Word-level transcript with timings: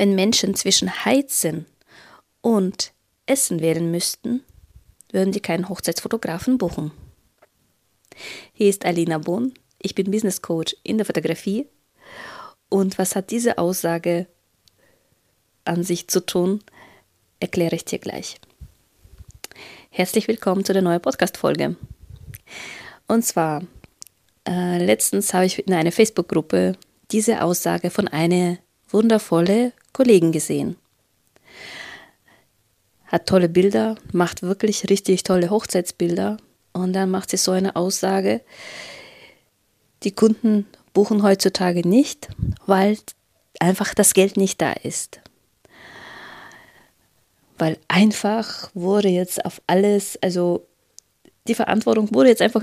Wenn 0.00 0.14
Menschen 0.14 0.54
zwischen 0.54 1.04
Heizen 1.04 1.66
und 2.40 2.94
Essen 3.26 3.60
wählen 3.60 3.90
müssten, 3.90 4.42
würden 5.12 5.30
die 5.30 5.40
keinen 5.40 5.68
Hochzeitsfotografen 5.68 6.56
buchen. 6.56 6.90
Hier 8.54 8.70
ist 8.70 8.86
Alina 8.86 9.18
Bohn. 9.18 9.52
Ich 9.78 9.94
bin 9.94 10.10
Business 10.10 10.40
Coach 10.40 10.74
in 10.84 10.96
der 10.96 11.04
Fotografie. 11.04 11.66
Und 12.70 12.96
was 12.96 13.14
hat 13.14 13.30
diese 13.30 13.58
Aussage 13.58 14.26
an 15.66 15.84
sich 15.84 16.08
zu 16.08 16.24
tun, 16.24 16.64
erkläre 17.38 17.76
ich 17.76 17.84
dir 17.84 17.98
gleich. 17.98 18.36
Herzlich 19.90 20.28
willkommen 20.28 20.64
zu 20.64 20.72
der 20.72 20.80
neuen 20.80 21.02
Podcast-Folge. 21.02 21.76
Und 23.06 23.22
zwar, 23.26 23.64
äh, 24.48 24.82
letztens 24.82 25.34
habe 25.34 25.44
ich 25.44 25.58
in 25.58 25.74
einer 25.74 25.92
Facebook-Gruppe 25.92 26.78
diese 27.10 27.42
Aussage 27.42 27.90
von 27.90 28.08
einer 28.08 28.56
wundervollen 28.88 29.74
Kollegin 29.92 30.32
gesehen. 30.32 30.76
Hat 33.06 33.26
tolle 33.26 33.48
Bilder, 33.48 33.96
macht 34.12 34.42
wirklich 34.42 34.88
richtig 34.88 35.24
tolle 35.24 35.50
Hochzeitsbilder 35.50 36.36
und 36.72 36.92
dann 36.92 37.10
macht 37.10 37.30
sie 37.30 37.36
so 37.36 37.50
eine 37.50 37.74
Aussage, 37.76 38.40
die 40.02 40.12
Kunden 40.12 40.66
buchen 40.92 41.22
heutzutage 41.22 41.86
nicht, 41.86 42.28
weil 42.66 42.96
einfach 43.58 43.94
das 43.94 44.14
Geld 44.14 44.36
nicht 44.36 44.60
da 44.60 44.72
ist. 44.72 45.20
Weil 47.58 47.78
einfach 47.88 48.70
wurde 48.74 49.08
jetzt 49.08 49.44
auf 49.44 49.60
alles, 49.66 50.18
also 50.22 50.66
die 51.46 51.54
Verantwortung 51.54 52.14
wurde 52.14 52.30
jetzt 52.30 52.42
einfach, 52.42 52.62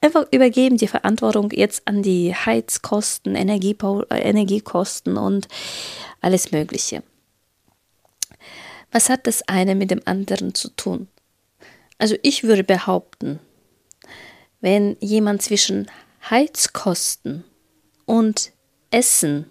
einfach 0.00 0.26
übergeben, 0.30 0.76
die 0.76 0.88
Verantwortung 0.88 1.50
jetzt 1.50 1.86
an 1.86 2.02
die 2.02 2.34
Heizkosten, 2.34 3.34
Energiebau, 3.34 4.02
äh, 4.04 4.20
Energiekosten 4.20 5.16
und 5.16 5.48
alles 6.20 6.52
Mögliche. 6.52 7.02
Was 8.90 9.08
hat 9.08 9.26
das 9.26 9.42
eine 9.42 9.74
mit 9.74 9.90
dem 9.90 10.00
anderen 10.04 10.54
zu 10.54 10.68
tun? 10.70 11.08
Also 11.98 12.16
ich 12.22 12.44
würde 12.44 12.64
behaupten, 12.64 13.38
wenn 14.60 14.96
jemand 15.00 15.42
zwischen 15.42 15.90
Heizkosten 16.28 17.44
und 18.06 18.52
Essen 18.90 19.46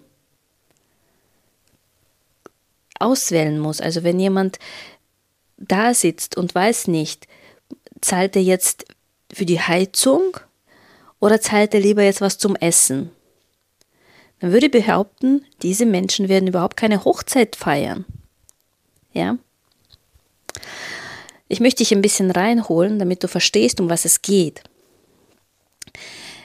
auswählen 2.98 3.58
muss, 3.58 3.80
also 3.80 4.02
wenn 4.02 4.20
jemand 4.20 4.58
da 5.56 5.94
sitzt 5.94 6.36
und 6.36 6.54
weiß 6.54 6.88
nicht, 6.88 7.26
zahlt 8.00 8.36
er 8.36 8.42
jetzt 8.42 8.86
für 9.32 9.46
die 9.46 9.60
Heizung 9.60 10.36
oder 11.20 11.40
zahlt 11.40 11.74
er 11.74 11.80
lieber 11.80 12.02
jetzt 12.02 12.20
was 12.20 12.38
zum 12.38 12.56
Essen? 12.56 13.10
Dann 14.40 14.52
würde 14.52 14.66
ich 14.66 14.72
behaupten, 14.72 15.44
diese 15.62 15.86
Menschen 15.86 16.28
werden 16.28 16.48
überhaupt 16.48 16.76
keine 16.76 17.04
Hochzeit 17.04 17.56
feiern. 17.56 18.06
Ja? 19.12 19.36
Ich 21.48 21.60
möchte 21.60 21.78
dich 21.78 21.92
ein 21.92 22.02
bisschen 22.02 22.30
reinholen, 22.30 22.98
damit 22.98 23.22
du 23.22 23.28
verstehst, 23.28 23.80
um 23.80 23.90
was 23.90 24.04
es 24.04 24.22
geht. 24.22 24.62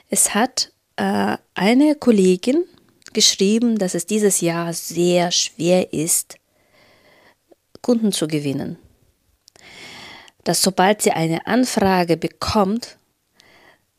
Es 0.10 0.34
hat 0.34 0.72
äh, 0.98 1.38
eine 1.54 1.96
Kollegin 1.96 2.66
geschrieben, 3.14 3.78
dass 3.78 3.96
es 3.96 4.06
dieses 4.06 4.42
Jahr 4.42 4.74
sehr 4.74 5.32
schwer 5.32 5.94
ist, 5.94 6.38
Kunden 7.82 8.12
zu 8.12 8.28
gewinnen. 8.28 8.78
Dass 10.46 10.62
sobald 10.62 11.02
sie 11.02 11.12
eine 11.12 11.46
Anfrage 11.48 12.16
bekommt, 12.16 12.98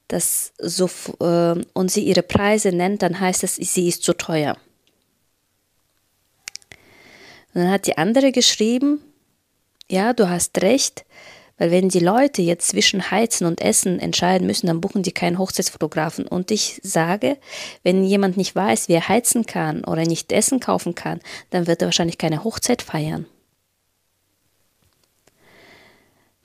dass 0.08 0.52
so, 0.58 0.88
äh, 1.20 1.62
und 1.74 1.90
sie 1.90 2.04
ihre 2.04 2.22
Preise 2.22 2.72
nennt, 2.72 3.02
dann 3.02 3.20
heißt 3.20 3.44
es, 3.44 3.56
sie 3.56 3.88
ist 3.88 4.02
zu 4.02 4.14
teuer. 4.14 4.56
Und 7.52 7.62
dann 7.62 7.70
hat 7.70 7.86
die 7.86 7.98
andere 7.98 8.32
geschrieben, 8.32 9.00
ja, 9.90 10.12
du 10.12 10.28
hast 10.28 10.62
recht, 10.62 11.04
weil 11.58 11.70
wenn 11.70 11.88
die 11.88 12.00
Leute 12.00 12.42
jetzt 12.42 12.68
zwischen 12.68 13.10
Heizen 13.10 13.46
und 13.46 13.62
Essen 13.62 13.98
entscheiden 13.98 14.46
müssen, 14.46 14.66
dann 14.66 14.80
buchen 14.80 15.02
die 15.02 15.12
keinen 15.12 15.38
Hochzeitsfotografen. 15.38 16.26
Und 16.26 16.50
ich 16.50 16.80
sage, 16.82 17.38
wenn 17.82 18.04
jemand 18.04 18.36
nicht 18.36 18.54
weiß, 18.54 18.88
wie 18.88 18.92
er 18.92 19.08
heizen 19.08 19.46
kann 19.46 19.84
oder 19.84 20.02
nicht 20.02 20.32
Essen 20.32 20.60
kaufen 20.60 20.94
kann, 20.94 21.20
dann 21.50 21.66
wird 21.66 21.80
er 21.80 21.86
wahrscheinlich 21.86 22.18
keine 22.18 22.44
Hochzeit 22.44 22.82
feiern. 22.82 23.26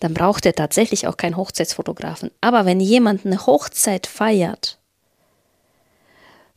Dann 0.01 0.15
braucht 0.15 0.47
er 0.47 0.53
tatsächlich 0.53 1.07
auch 1.07 1.15
keinen 1.15 1.37
Hochzeitsfotografen. 1.37 2.31
Aber 2.41 2.65
wenn 2.65 2.79
jemand 2.79 3.25
eine 3.25 3.45
Hochzeit 3.45 4.07
feiert 4.07 4.79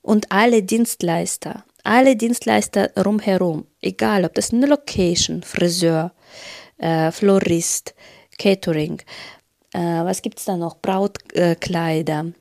und 0.00 0.32
alle 0.32 0.62
Dienstleister, 0.62 1.62
alle 1.82 2.16
Dienstleister 2.16 2.90
rumherum, 2.96 3.66
egal 3.82 4.24
ob 4.24 4.34
das 4.34 4.52
eine 4.52 4.64
Location, 4.64 5.42
Friseur, 5.42 6.12
äh, 6.78 7.12
Florist, 7.12 7.94
Catering. 8.38 9.02
Äh, 9.74 9.78
was 9.78 10.22
gibt 10.22 10.38
es 10.38 10.46
da 10.46 10.56
noch? 10.56 10.78
Brautkleider, 10.80 12.32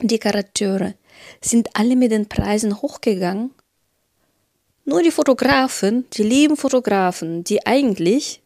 Dekorateure. 0.00 0.94
Sind 1.42 1.68
alle 1.74 1.96
mit 1.96 2.12
den 2.12 2.30
Preisen 2.30 2.80
hochgegangen? 2.80 3.50
Nur 4.86 5.02
die 5.02 5.10
Fotografen, 5.10 6.06
die 6.14 6.22
lieben 6.22 6.56
Fotografen, 6.56 7.44
die 7.44 7.66
eigentlich 7.66 8.40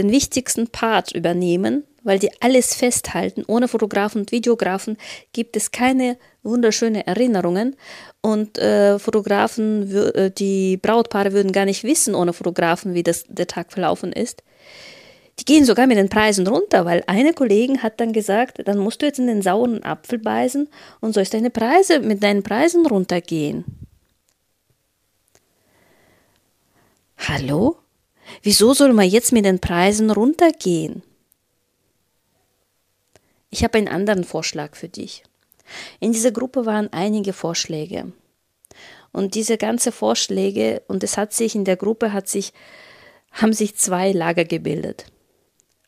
den 0.00 0.10
wichtigsten 0.10 0.68
Part 0.68 1.12
übernehmen, 1.12 1.84
weil 2.02 2.18
die 2.18 2.30
alles 2.40 2.74
festhalten. 2.74 3.44
Ohne 3.46 3.68
Fotografen 3.68 4.22
und 4.22 4.32
Videografen 4.32 4.96
gibt 5.32 5.56
es 5.56 5.70
keine 5.70 6.16
wunderschönen 6.42 7.06
Erinnerungen. 7.06 7.76
Und 8.22 8.58
äh, 8.58 8.98
Fotografen, 8.98 9.94
äh, 10.14 10.30
die 10.30 10.76
Brautpaare 10.78 11.32
würden 11.32 11.52
gar 11.52 11.66
nicht 11.66 11.84
wissen 11.84 12.14
ohne 12.14 12.32
Fotografen, 12.32 12.94
wie 12.94 13.02
das, 13.02 13.24
der 13.28 13.46
Tag 13.46 13.72
verlaufen 13.72 14.12
ist. 14.12 14.42
Die 15.38 15.44
gehen 15.44 15.64
sogar 15.64 15.86
mit 15.86 15.96
den 15.96 16.10
Preisen 16.10 16.46
runter, 16.46 16.84
weil 16.84 17.02
eine 17.06 17.32
Kollegin 17.32 17.82
hat 17.82 17.98
dann 17.98 18.12
gesagt, 18.12 18.60
dann 18.66 18.78
musst 18.78 19.00
du 19.00 19.06
jetzt 19.06 19.18
in 19.18 19.26
den 19.26 19.40
sauren 19.40 19.82
Apfel 19.82 20.18
beißen 20.18 20.68
und 21.00 21.14
sollst 21.14 21.32
deine 21.32 21.50
Preise 21.50 22.00
mit 22.00 22.22
deinen 22.22 22.42
Preisen 22.42 22.86
runtergehen. 22.86 23.64
Hallo? 27.16 27.76
Wieso 28.42 28.74
soll 28.74 28.92
man 28.92 29.08
jetzt 29.08 29.32
mit 29.32 29.44
den 29.44 29.60
Preisen 29.60 30.10
runtergehen? 30.10 31.02
Ich 33.50 33.64
habe 33.64 33.78
einen 33.78 33.88
anderen 33.88 34.24
Vorschlag 34.24 34.76
für 34.76 34.88
dich. 34.88 35.24
In 35.98 36.12
dieser 36.12 36.30
Gruppe 36.30 36.66
waren 36.66 36.92
einige 36.92 37.32
Vorschläge. 37.32 38.12
Und 39.12 39.34
diese 39.34 39.58
ganzen 39.58 39.92
Vorschläge, 39.92 40.82
und 40.86 41.02
es 41.02 41.16
hat 41.16 41.32
sich 41.32 41.54
in 41.54 41.64
der 41.64 41.76
Gruppe 41.76 42.12
hat 42.12 42.28
sich, 42.28 42.52
haben 43.32 43.52
sich 43.52 43.76
zwei 43.76 44.12
Lager 44.12 44.44
gebildet 44.44 45.06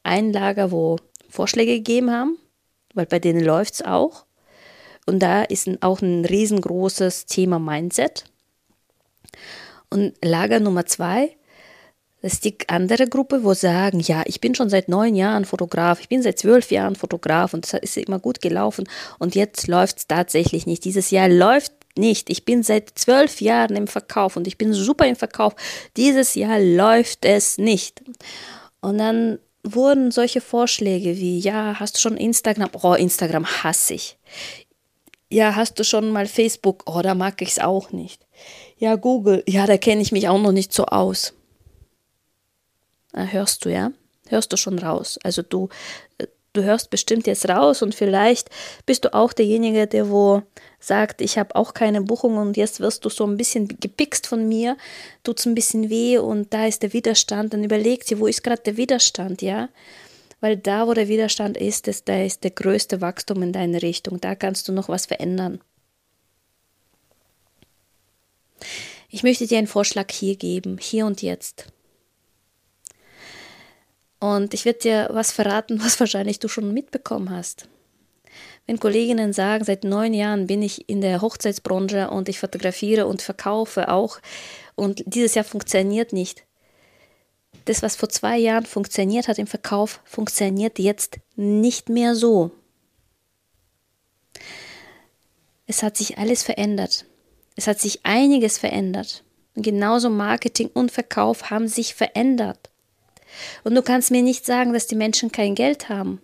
ein 0.03 0.33
Lager, 0.33 0.71
wo 0.71 0.99
Vorschläge 1.29 1.75
gegeben 1.75 2.11
haben, 2.11 2.39
weil 2.95 3.07
bei 3.07 3.19
denen 3.19 3.45
läuft 3.45 3.75
es 3.75 3.83
auch. 3.83 4.25
Und 5.07 5.21
da 5.21 5.43
ist 5.43 5.69
auch 5.81 6.01
ein 6.01 6.25
riesengroßes 6.25 7.27
Thema 7.27 7.59
Mindset. 7.59 8.25
Und 9.91 10.15
Lager 10.23 10.61
Nummer 10.61 10.87
zwei, 10.87 11.37
das 12.23 12.35
ist 12.35 12.45
die 12.45 12.57
andere 12.69 13.09
Gruppe, 13.09 13.43
wo 13.43 13.53
sagen, 13.53 14.01
ja, 14.01 14.23
ich 14.27 14.41
bin 14.41 14.55
schon 14.55 14.71
seit 14.71 14.89
neun 14.89 15.15
Jahren 15.15 15.45
Fotograf, 15.45 16.01
ich 16.01 16.09
bin 16.09 16.23
seit 16.23 16.39
zwölf 16.39 16.71
Jahren 16.71 16.95
Fotograf 16.95 17.53
und 17.53 17.67
es 17.67 17.75
ist 17.75 17.97
immer 17.97 18.21
gut 18.21 18.41
gelaufen 18.41 18.89
und 19.19 19.35
jetzt 19.35 19.67
läuft 19.67 19.99
es 19.99 20.07
tatsächlich 20.07 20.67
nicht. 20.67 20.85
Dieses 20.85 21.11
Jahr 21.11 21.29
läuft 21.29 21.73
nicht. 21.97 22.31
Ich 22.31 22.45
bin 22.45 22.63
seit 22.63 22.91
zwölf 22.95 23.41
Jahren 23.41 23.77
im 23.77 23.87
Verkauf 23.87 24.37
und 24.37 24.47
ich 24.47 24.57
bin 24.57 24.73
super 24.73 25.07
im 25.07 25.17
Verkauf. 25.17 25.55
Dieses 25.97 26.35
Jahr 26.35 26.61
läuft 26.61 27.25
es 27.25 27.59
nicht. 27.59 28.03
Und 28.81 28.99
dann 28.99 29.39
wurden 29.65 30.11
solche 30.11 30.41
Vorschläge 30.41 31.17
wie, 31.19 31.39
ja, 31.39 31.79
hast 31.79 31.97
du 31.97 32.01
schon 32.01 32.17
Instagram? 32.17 32.71
Oh, 32.83 32.95
Instagram 32.95 33.47
hasse 33.47 33.95
ich. 33.95 34.19
Ja, 35.29 35.57
hast 35.57 35.79
du 35.79 35.85
schon 35.85 36.11
mal 36.11 36.27
Facebook? 36.27 36.85
Oh, 36.87 37.01
da 37.03 37.15
mag 37.15 37.41
ich 37.43 37.51
es 37.51 37.59
auch 37.59 37.91
nicht. 37.91 38.27
Ja, 38.79 38.97
Google. 38.97 39.43
Ja, 39.47 39.67
da 39.67 39.77
kenne 39.77 40.03
ich 40.03 40.13
mich 40.13 40.29
auch 40.29 40.41
noch 40.41 40.53
nicht 40.53 40.73
so 40.73 40.87
aus. 40.87 41.35
Na, 43.13 43.25
hörst 43.25 43.65
du, 43.65 43.71
ja? 43.71 43.93
Hörst 44.29 44.53
du 44.53 44.57
schon 44.57 44.79
raus. 44.79 45.19
Also 45.23 45.43
du, 45.43 45.69
äh, 46.19 46.27
du 46.53 46.63
hörst 46.63 46.91
bestimmt 46.91 47.27
jetzt 47.27 47.49
raus 47.49 47.83
und 47.83 47.95
vielleicht 47.95 48.49
bist 48.87 49.05
du 49.05 49.15
auch 49.15 49.33
derjenige, 49.33 49.87
der 49.87 50.11
wo 50.11 50.43
sagt, 50.81 51.21
ich 51.21 51.39
habe 51.39 51.55
auch 51.55 51.75
keine 51.75 52.03
Buchung 52.03 52.37
und 52.39 52.57
jetzt 52.57 52.81
wirst 52.81 53.05
du 53.05 53.09
so 53.09 53.25
ein 53.25 53.37
bisschen 53.37 53.69
gepickst 53.69 54.27
von 54.27 54.49
mir, 54.49 54.77
tut 55.23 55.39
es 55.39 55.47
ein 55.47 55.55
bisschen 55.55 55.91
weh 55.91 56.19
und 56.19 56.53
da 56.53 56.67
ist 56.67 56.83
der 56.83 56.93
Widerstand, 56.93 57.53
dann 57.53 57.65
überlegt 57.65 58.07
sie, 58.07 58.19
wo 58.19 58.27
ist 58.27 58.43
gerade 58.43 58.63
der 58.63 58.77
Widerstand, 58.77 59.43
ja? 59.43 59.69
Weil 60.41 60.57
da, 60.57 60.89
wo 60.89 60.95
der 60.95 61.07
Widerstand 61.07 61.57
ist, 61.57 61.87
ist, 61.87 62.09
da 62.09 62.21
ist 62.21 62.43
der 62.43 62.51
größte 62.51 63.01
Wachstum 63.01 63.43
in 63.45 63.53
deine 63.53 63.81
Richtung. 63.81 64.21
Da 64.21 64.35
kannst 64.35 64.67
du 64.67 64.73
noch 64.73 64.89
was 64.89 65.07
verändern. 65.07 65.61
Ich 69.09 69.23
möchte 69.23 69.47
dir 69.47 69.59
einen 69.59 69.69
Vorschlag 69.69 70.11
hier 70.11 70.35
geben, 70.35 70.79
hier 70.81 71.07
und 71.07 71.23
jetzt. 71.23 71.72
Und 74.23 74.55
ich 74.55 74.65
werde 74.65 74.79
dir 74.79 75.09
was 75.11 75.33
verraten, 75.33 75.81
was 75.85 75.99
wahrscheinlich 75.99 76.39
du 76.39 76.47
schon 76.47 76.73
mitbekommen 76.73 77.31
hast. 77.31 77.69
Wenn 78.67 78.79
Kolleginnen 78.79 79.33
sagen, 79.33 79.65
seit 79.65 79.83
neun 79.83 80.15
Jahren 80.15 80.47
bin 80.47 80.63
ich 80.63 80.89
in 80.89 81.01
der 81.01 81.21
Hochzeitsbranche 81.21 82.09
und 82.09 82.29
ich 82.29 82.39
fotografiere 82.39 83.09
und 83.09 83.21
verkaufe 83.21 83.89
auch 83.91 84.21
und 84.77 85.03
dieses 85.07 85.35
Jahr 85.35 85.45
funktioniert 85.45 86.13
nicht. 86.13 86.45
Das, 87.65 87.83
was 87.83 87.97
vor 87.97 88.11
zwei 88.11 88.39
Jahren 88.39 88.65
funktioniert 88.65 89.27
hat 89.27 89.39
im 89.39 89.49
Verkauf, 89.49 90.01
funktioniert 90.05 90.79
jetzt 90.79 91.19
nicht 91.35 91.89
mehr 91.89 92.15
so. 92.15 92.53
Es 95.67 95.83
hat 95.83 95.97
sich 95.97 96.19
alles 96.19 96.45
verändert. 96.45 97.07
Es 97.57 97.67
hat 97.67 97.81
sich 97.81 98.07
einiges 98.07 98.59
verändert. 98.59 99.25
Genauso 99.57 100.11
Marketing 100.11 100.71
und 100.73 100.93
Verkauf 100.93 101.51
haben 101.51 101.67
sich 101.67 101.95
verändert. 101.97 102.72
Und 103.65 103.75
du 103.75 103.83
kannst 103.83 104.11
mir 104.11 104.23
nicht 104.23 104.45
sagen, 104.45 104.73
dass 104.73 104.87
die 104.87 104.97
Menschen 104.97 105.33
kein 105.33 105.55
Geld 105.55 105.89
haben. 105.89 106.21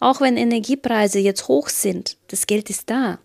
Auch 0.00 0.20
wenn 0.20 0.36
Energiepreise 0.36 1.18
jetzt 1.18 1.48
hoch 1.48 1.68
sind, 1.68 2.16
das 2.28 2.46
Geld 2.46 2.70
ist 2.70 2.90
da. 2.90 3.18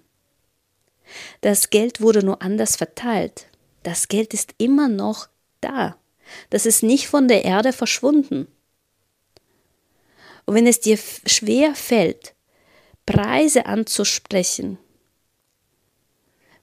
Das 1.42 1.70
Geld 1.70 2.02
wurde 2.02 2.24
nur 2.24 2.42
anders 2.42 2.76
verteilt. 2.76 3.48
Das 3.84 4.08
Geld 4.08 4.34
ist 4.34 4.56
immer 4.58 4.88
noch 4.88 5.28
da. 5.62 5.98
Das 6.50 6.66
ist 6.66 6.84
nicht 6.84 7.08
von 7.08 7.28
der 7.28 7.46
Erde 7.46 7.74
verschwunden. 7.74 8.48
Und 10.46 10.56
wenn 10.56 10.68
es 10.68 10.80
dir 10.80 10.98
schwer 11.26 11.76
fällt, 11.76 12.34
Preise 13.06 13.66
anzusprechen, 13.66 14.78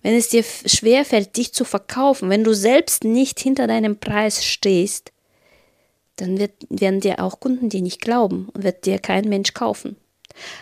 wenn 0.03 0.15
es 0.15 0.31
dir 0.31 0.45
schwer 0.65 1.05
fällt, 1.05 1.37
dich 1.37 1.53
zu 1.53 1.65
verkaufen, 1.65 2.31
wenn 2.31 2.45
du 2.45 2.55
selbst 2.55 3.05
nicht 3.05 3.39
hinter 3.39 3.67
deinem 3.67 3.99
Preis 3.99 4.45
stehst, 4.45 5.13
dann 6.21 6.39
wird, 6.39 6.53
werden 6.69 7.01
dir 7.01 7.21
auch 7.21 7.41
Kunden 7.41 7.69
dir 7.69 7.83
nicht 7.83 8.01
glauben 8.01 8.49
und 8.53 8.63
wird 8.63 8.87
dir 8.87 8.99
kein 8.99 9.29
Mensch 9.29 9.55
kaufen. 9.55 9.97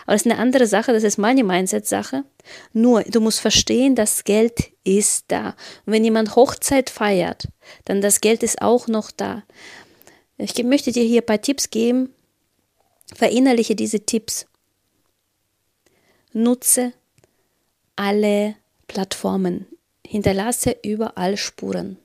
Aber 0.05 0.13
das 0.13 0.25
ist 0.25 0.31
eine 0.31 0.39
andere 0.39 0.67
Sache, 0.67 0.93
das 0.93 1.03
ist 1.03 1.17
meine 1.17 1.43
Mindset-Sache. 1.43 2.23
Nur, 2.73 3.03
du 3.03 3.21
musst 3.21 3.39
verstehen, 3.39 3.95
das 3.95 4.23
Geld 4.23 4.71
ist 4.83 5.25
da. 5.27 5.49
Und 5.85 5.93
wenn 5.93 6.03
jemand 6.03 6.35
Hochzeit 6.35 6.89
feiert, 6.89 7.47
dann 7.85 8.01
das 8.01 8.21
Geld 8.21 8.43
ist 8.43 8.61
auch 8.61 8.87
noch 8.87 9.11
da. 9.11 9.43
Ich 10.37 10.61
möchte 10.63 10.91
dir 10.91 11.03
hier 11.03 11.21
ein 11.21 11.25
paar 11.25 11.41
Tipps 11.41 11.69
geben. 11.69 12.13
Verinnerliche 13.15 13.75
diese 13.75 13.99
Tipps. 13.99 14.47
Nutze 16.31 16.93
alle 17.95 18.55
Plattformen. 18.87 19.67
Hinterlasse 20.05 20.77
überall 20.83 21.37
Spuren. 21.37 21.97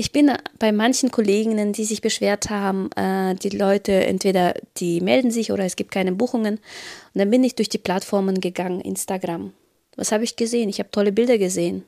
Ich 0.00 0.12
bin 0.12 0.32
bei 0.58 0.72
manchen 0.72 1.10
Kolleginnen, 1.10 1.74
die 1.74 1.84
sich 1.84 2.00
beschwert 2.00 2.48
haben, 2.48 2.90
äh, 2.92 3.34
die 3.34 3.50
Leute 3.50 3.92
entweder 3.92 4.54
die 4.78 5.02
melden 5.02 5.30
sich 5.30 5.52
oder 5.52 5.66
es 5.66 5.76
gibt 5.76 5.90
keine 5.90 6.12
Buchungen. 6.12 6.54
Und 6.54 7.18
dann 7.18 7.28
bin 7.28 7.44
ich 7.44 7.54
durch 7.54 7.68
die 7.68 7.76
Plattformen 7.76 8.40
gegangen, 8.40 8.80
Instagram. 8.80 9.52
Was 9.96 10.10
habe 10.10 10.24
ich 10.24 10.36
gesehen? 10.36 10.70
Ich 10.70 10.78
habe 10.78 10.90
tolle 10.90 11.12
Bilder 11.12 11.36
gesehen. 11.36 11.84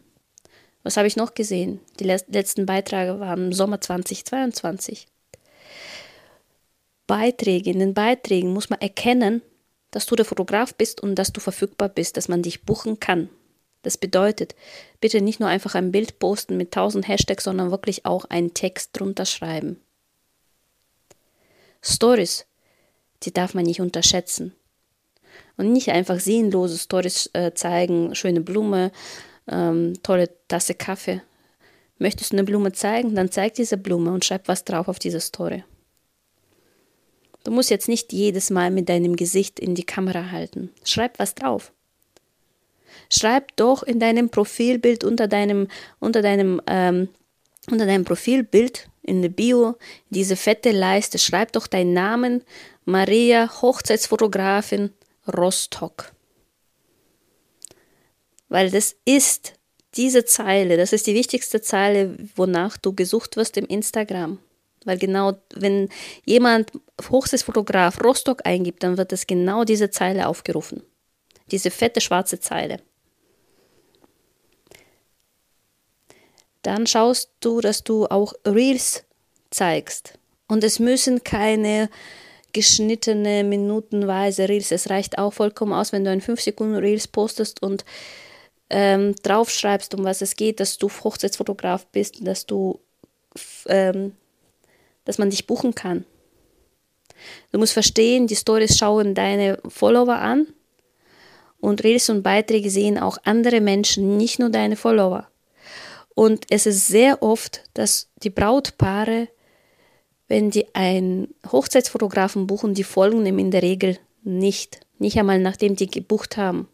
Was 0.82 0.98
habe 0.98 1.08
ich 1.08 1.16
noch 1.16 1.32
gesehen? 1.32 1.80
Die 2.00 2.04
letzten 2.04 2.66
Beiträge 2.66 3.18
waren 3.18 3.46
im 3.46 3.52
Sommer 3.54 3.80
2022. 3.80 5.06
Beiträge, 7.06 7.70
in 7.70 7.78
den 7.78 7.94
Beiträgen 7.94 8.52
muss 8.52 8.68
man 8.68 8.82
erkennen, 8.82 9.40
dass 9.90 10.04
du 10.04 10.16
der 10.16 10.26
Fotograf 10.26 10.74
bist 10.74 11.02
und 11.02 11.14
dass 11.14 11.32
du 11.32 11.40
verfügbar 11.40 11.88
bist, 11.88 12.18
dass 12.18 12.28
man 12.28 12.42
dich 12.42 12.64
buchen 12.64 13.00
kann. 13.00 13.30
Das 13.82 13.98
bedeutet, 13.98 14.54
bitte 15.00 15.20
nicht 15.20 15.40
nur 15.40 15.48
einfach 15.48 15.74
ein 15.74 15.92
Bild 15.92 16.18
posten 16.18 16.56
mit 16.56 16.72
tausend 16.72 17.08
Hashtags, 17.08 17.44
sondern 17.44 17.70
wirklich 17.70 18.06
auch 18.06 18.24
einen 18.26 18.54
Text 18.54 18.90
drunter 18.92 19.26
schreiben. 19.26 19.80
Stories, 21.82 22.46
die 23.24 23.32
darf 23.32 23.54
man 23.54 23.64
nicht 23.64 23.80
unterschätzen. 23.80 24.54
Und 25.56 25.72
nicht 25.72 25.90
einfach 25.90 26.20
sinnlose 26.20 26.78
Stories 26.78 27.28
äh, 27.34 27.52
zeigen, 27.54 28.14
schöne 28.14 28.40
Blume, 28.40 28.92
ähm, 29.48 29.94
tolle 30.02 30.30
Tasse 30.48 30.74
Kaffee. 30.74 31.20
Möchtest 31.98 32.32
du 32.32 32.36
eine 32.36 32.44
Blume 32.44 32.72
zeigen, 32.72 33.14
dann 33.14 33.30
zeig 33.30 33.54
diese 33.54 33.76
Blume 33.76 34.12
und 34.12 34.24
schreib 34.24 34.48
was 34.48 34.64
drauf 34.64 34.88
auf 34.88 34.98
diese 34.98 35.20
Story. 35.20 35.64
Du 37.44 37.50
musst 37.50 37.70
jetzt 37.70 37.88
nicht 37.88 38.12
jedes 38.12 38.50
Mal 38.50 38.70
mit 38.70 38.88
deinem 38.88 39.16
Gesicht 39.16 39.58
in 39.58 39.74
die 39.74 39.84
Kamera 39.84 40.30
halten. 40.30 40.70
Schreib 40.84 41.18
was 41.18 41.34
drauf. 41.34 41.72
Schreib 43.10 43.56
doch 43.56 43.82
in 43.82 44.00
deinem 44.00 44.30
Profilbild 44.30 45.04
unter 45.04 45.28
deinem, 45.28 45.68
unter 46.00 46.22
deinem, 46.22 46.60
ähm, 46.66 47.08
unter 47.70 47.86
deinem 47.86 48.04
Profilbild 48.04 48.88
in 49.02 49.22
der 49.22 49.28
Bio 49.28 49.76
diese 50.10 50.36
fette 50.36 50.70
Leiste. 50.70 51.18
Schreib 51.18 51.52
doch 51.52 51.66
deinen 51.66 51.92
Namen, 51.92 52.42
Maria, 52.84 53.50
Hochzeitsfotografin, 53.62 54.90
Rostock. 55.26 56.12
Weil 58.48 58.70
das 58.70 58.96
ist 59.04 59.54
diese 59.94 60.24
Zeile, 60.24 60.76
das 60.76 60.92
ist 60.92 61.06
die 61.06 61.14
wichtigste 61.14 61.60
Zeile, 61.60 62.16
wonach 62.36 62.76
du 62.76 62.94
gesucht 62.94 63.36
wirst 63.36 63.56
im 63.56 63.66
Instagram. 63.66 64.38
Weil 64.84 64.98
genau, 64.98 65.34
wenn 65.54 65.88
jemand 66.24 66.72
Hochzeitsfotograf 67.10 68.02
Rostock 68.02 68.40
eingibt, 68.44 68.82
dann 68.82 68.96
wird 68.96 69.12
es 69.12 69.26
genau 69.26 69.64
diese 69.64 69.90
Zeile 69.90 70.26
aufgerufen. 70.26 70.82
Diese 71.52 71.70
fette 71.70 72.00
schwarze 72.00 72.40
Zeile. 72.40 72.78
Dann 76.62 76.86
schaust 76.86 77.30
du, 77.40 77.60
dass 77.60 77.84
du 77.84 78.06
auch 78.06 78.32
Reels 78.46 79.04
zeigst. 79.50 80.18
Und 80.48 80.64
es 80.64 80.78
müssen 80.78 81.22
keine 81.24 81.90
geschnittene, 82.52 83.44
minutenweise 83.44 84.48
Reels. 84.48 84.70
Es 84.70 84.90
reicht 84.90 85.18
auch 85.18 85.32
vollkommen 85.32 85.72
aus, 85.72 85.92
wenn 85.92 86.04
du 86.04 86.10
ein 86.10 86.20
5 86.20 86.40
Sekunden 86.40 86.76
Reels 86.76 87.08
postest 87.08 87.62
und 87.62 87.84
ähm, 88.70 89.14
draufschreibst, 89.22 89.94
um 89.94 90.04
was 90.04 90.22
es 90.22 90.36
geht, 90.36 90.60
dass 90.60 90.78
du 90.78 90.88
Hochzeitsfotograf 90.88 91.86
bist, 91.86 92.26
dass 92.26 92.46
du, 92.46 92.80
ähm, 93.66 94.14
dass 95.04 95.18
man 95.18 95.30
dich 95.30 95.46
buchen 95.46 95.74
kann. 95.74 96.04
Du 97.50 97.58
musst 97.58 97.72
verstehen, 97.72 98.26
die 98.26 98.36
Stories 98.36 98.78
schauen 98.78 99.14
deine 99.14 99.58
Follower 99.68 100.16
an 100.16 100.46
und 101.62 101.84
Reels 101.84 102.10
und 102.10 102.24
Beiträge 102.24 102.70
sehen 102.70 102.98
auch 102.98 103.18
andere 103.22 103.60
Menschen, 103.60 104.16
nicht 104.16 104.40
nur 104.40 104.50
deine 104.50 104.74
Follower. 104.74 105.28
Und 106.14 106.44
es 106.50 106.66
ist 106.66 106.88
sehr 106.88 107.22
oft, 107.22 107.62
dass 107.72 108.10
die 108.24 108.30
Brautpaare, 108.30 109.28
wenn 110.26 110.50
die 110.50 110.74
einen 110.74 111.32
Hochzeitsfotografen 111.50 112.48
buchen, 112.48 112.74
die 112.74 112.82
folgen 112.82 113.24
ihm 113.24 113.38
in 113.38 113.52
der 113.52 113.62
Regel 113.62 113.98
nicht. 114.24 114.80
Nicht 114.98 115.16
einmal 115.16 115.38
nachdem 115.38 115.76
die 115.76 115.86
gebucht 115.86 116.36
haben. 116.36 116.68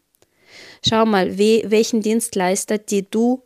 Schau 0.86 1.04
mal, 1.04 1.38
we, 1.38 1.64
welchen 1.66 2.00
Dienstleister, 2.00 2.78
die 2.78 3.08
du 3.08 3.42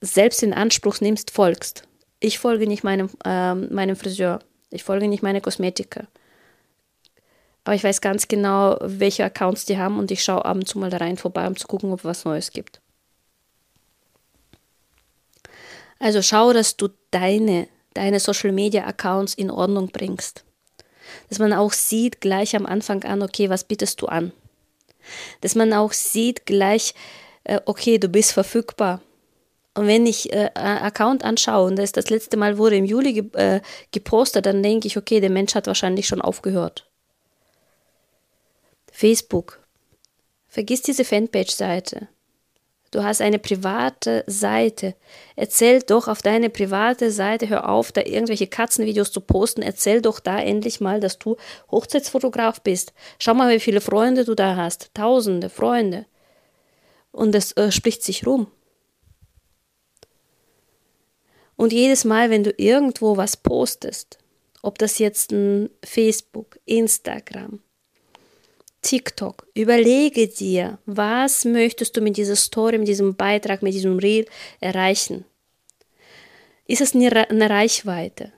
selbst 0.00 0.42
in 0.42 0.54
Anspruch 0.54 1.02
nimmst, 1.02 1.30
folgst. 1.30 1.82
Ich 2.18 2.38
folge 2.38 2.66
nicht 2.66 2.82
meinem, 2.82 3.10
äh, 3.26 3.54
meinem 3.54 3.96
Friseur. 3.96 4.38
Ich 4.70 4.84
folge 4.84 5.06
nicht 5.06 5.22
meiner 5.22 5.42
Kosmetiker. 5.42 6.08
Aber 7.66 7.74
ich 7.74 7.82
weiß 7.82 8.00
ganz 8.00 8.28
genau, 8.28 8.76
welche 8.80 9.24
Accounts 9.24 9.64
die 9.64 9.76
haben 9.76 9.98
und 9.98 10.12
ich 10.12 10.22
schaue 10.22 10.44
ab 10.44 10.56
und 10.56 10.68
zu 10.68 10.78
mal 10.78 10.88
da 10.88 10.98
rein 10.98 11.16
vorbei, 11.16 11.48
um 11.48 11.56
zu 11.56 11.66
gucken, 11.66 11.92
ob 11.92 12.04
was 12.04 12.24
Neues 12.24 12.52
gibt. 12.52 12.80
Also 15.98 16.22
schau, 16.22 16.52
dass 16.52 16.76
du 16.76 16.90
deine, 17.10 17.66
deine 17.92 18.20
Social 18.20 18.52
Media 18.52 18.86
Accounts 18.86 19.34
in 19.34 19.50
Ordnung 19.50 19.88
bringst. 19.88 20.44
Dass 21.28 21.40
man 21.40 21.52
auch 21.52 21.72
sieht 21.72 22.20
gleich 22.20 22.54
am 22.54 22.66
Anfang 22.66 23.02
an, 23.02 23.20
okay, 23.20 23.50
was 23.50 23.64
bietest 23.64 24.00
du 24.00 24.06
an? 24.06 24.30
Dass 25.40 25.56
man 25.56 25.72
auch 25.72 25.92
sieht 25.92 26.46
gleich, 26.46 26.94
äh, 27.42 27.60
okay, 27.64 27.98
du 27.98 28.08
bist 28.08 28.30
verfügbar. 28.30 29.00
Und 29.74 29.88
wenn 29.88 30.06
ich 30.06 30.32
äh, 30.32 30.50
Account 30.54 31.24
anschaue 31.24 31.66
und 31.66 31.76
das, 31.76 31.90
das 31.90 32.10
letzte 32.10 32.36
Mal 32.36 32.58
wurde 32.58 32.76
im 32.76 32.84
Juli 32.84 33.12
ge 33.12 33.24
äh, 33.32 33.60
gepostet, 33.90 34.46
dann 34.46 34.62
denke 34.62 34.86
ich, 34.86 34.96
okay, 34.96 35.18
der 35.18 35.30
Mensch 35.30 35.56
hat 35.56 35.66
wahrscheinlich 35.66 36.06
schon 36.06 36.22
aufgehört. 36.22 36.88
Facebook. 38.96 39.60
Vergiss 40.48 40.80
diese 40.80 41.04
Fanpage-Seite. 41.04 42.08
Du 42.90 43.04
hast 43.04 43.20
eine 43.20 43.38
private 43.38 44.24
Seite. 44.26 44.94
Erzähl 45.34 45.82
doch 45.82 46.08
auf 46.08 46.22
deine 46.22 46.48
private 46.48 47.10
Seite, 47.10 47.50
hör 47.50 47.68
auf, 47.68 47.92
da 47.92 48.00
irgendwelche 48.00 48.46
Katzenvideos 48.46 49.12
zu 49.12 49.20
posten. 49.20 49.60
Erzähl 49.60 50.00
doch 50.00 50.18
da 50.18 50.40
endlich 50.40 50.80
mal, 50.80 50.98
dass 50.98 51.18
du 51.18 51.36
Hochzeitsfotograf 51.70 52.62
bist. 52.62 52.94
Schau 53.18 53.34
mal, 53.34 53.54
wie 53.54 53.60
viele 53.60 53.82
Freunde 53.82 54.24
du 54.24 54.34
da 54.34 54.56
hast. 54.56 54.94
Tausende 54.94 55.50
Freunde. 55.50 56.06
Und 57.12 57.34
das 57.34 57.52
äh, 57.52 57.70
spricht 57.70 58.02
sich 58.02 58.26
rum. 58.26 58.46
Und 61.56 61.74
jedes 61.74 62.06
Mal, 62.06 62.30
wenn 62.30 62.44
du 62.44 62.54
irgendwo 62.56 63.18
was 63.18 63.36
postest, 63.36 64.16
ob 64.62 64.78
das 64.78 64.98
jetzt 64.98 65.32
ein 65.32 65.68
Facebook, 65.84 66.58
Instagram, 66.64 67.60
TikTok. 68.86 69.46
Überlege 69.54 70.28
dir, 70.28 70.78
was 70.86 71.44
möchtest 71.44 71.96
du 71.96 72.00
mit 72.00 72.16
dieser 72.16 72.36
Story, 72.36 72.78
mit 72.78 72.88
diesem 72.88 73.16
Beitrag, 73.16 73.62
mit 73.62 73.74
diesem 73.74 73.98
Reel 73.98 74.26
erreichen? 74.60 75.24
Ist 76.66 76.80
es 76.80 76.94
eine 76.94 77.50
Reichweite? 77.50 78.32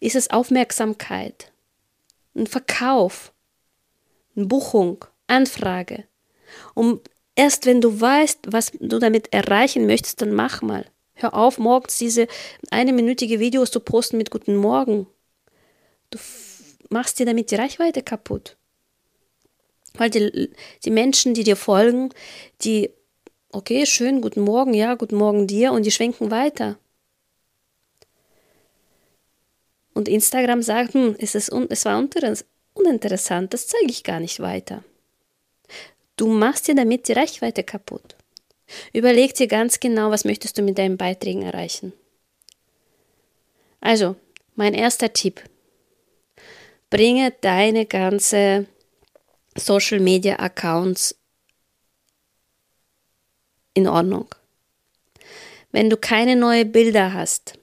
Ist 0.00 0.16
es 0.16 0.30
Aufmerksamkeit? 0.30 1.50
ein 2.34 2.46
Verkauf, 2.46 3.32
eine 4.36 4.46
Buchung, 4.46 5.04
Anfrage. 5.26 6.04
Und 6.74 7.08
erst 7.34 7.66
wenn 7.66 7.80
du 7.80 8.00
weißt, 8.00 8.40
was 8.48 8.72
du 8.78 8.98
damit 8.98 9.32
erreichen 9.32 9.86
möchtest, 9.86 10.22
dann 10.22 10.32
mach 10.32 10.62
mal. 10.62 10.86
Hör 11.14 11.34
auf, 11.34 11.58
morgens 11.58 11.98
diese 11.98 12.26
eine 12.70 12.92
minütige 12.92 13.40
Videos 13.40 13.70
zu 13.70 13.80
posten 13.80 14.16
mit 14.16 14.30
Guten 14.30 14.56
Morgen. 14.56 15.06
Du 16.10 16.18
machst 16.88 17.18
dir 17.18 17.26
damit 17.26 17.50
die 17.50 17.56
Reichweite 17.56 18.02
kaputt. 18.02 18.56
Weil 19.94 20.10
die, 20.10 20.50
die 20.84 20.90
Menschen, 20.90 21.34
die 21.34 21.44
dir 21.44 21.56
folgen, 21.56 22.10
die, 22.62 22.90
okay, 23.52 23.86
schön, 23.86 24.20
guten 24.20 24.40
Morgen, 24.40 24.74
ja, 24.74 24.94
guten 24.94 25.16
Morgen 25.16 25.46
dir, 25.46 25.72
und 25.72 25.84
die 25.84 25.90
schwenken 25.90 26.30
weiter. 26.30 26.78
Und 29.92 30.08
Instagram 30.08 30.62
sagt, 30.62 30.94
hm, 30.94 31.16
es, 31.18 31.34
ist 31.34 31.52
un 31.52 31.66
es 31.68 31.84
war 31.84 32.02
uninteressant, 32.74 33.52
das 33.52 33.66
zeige 33.66 33.90
ich 33.90 34.04
gar 34.04 34.20
nicht 34.20 34.40
weiter. 34.40 34.84
Du 36.16 36.28
machst 36.28 36.68
dir 36.68 36.74
damit 36.74 37.08
die 37.08 37.12
Reichweite 37.12 37.64
kaputt. 37.64 38.16
Überleg 38.92 39.34
dir 39.34 39.48
ganz 39.48 39.80
genau, 39.80 40.10
was 40.10 40.24
möchtest 40.24 40.56
du 40.58 40.62
mit 40.62 40.78
deinen 40.78 40.96
Beiträgen 40.96 41.42
erreichen. 41.42 41.92
Also, 43.80 44.16
mein 44.54 44.74
erster 44.74 45.12
Tipp. 45.12 45.42
Bringe 46.90 47.32
deine 47.40 47.86
ganze 47.86 48.66
Social 49.56 50.00
Media 50.00 50.36
Accounts 50.36 51.16
in 53.74 53.86
Ordnung. 53.88 54.34
Wenn 55.72 55.90
du 55.90 55.96
keine 55.96 56.36
neuen 56.36 56.72
Bilder 56.72 57.12
hast, 57.12 57.58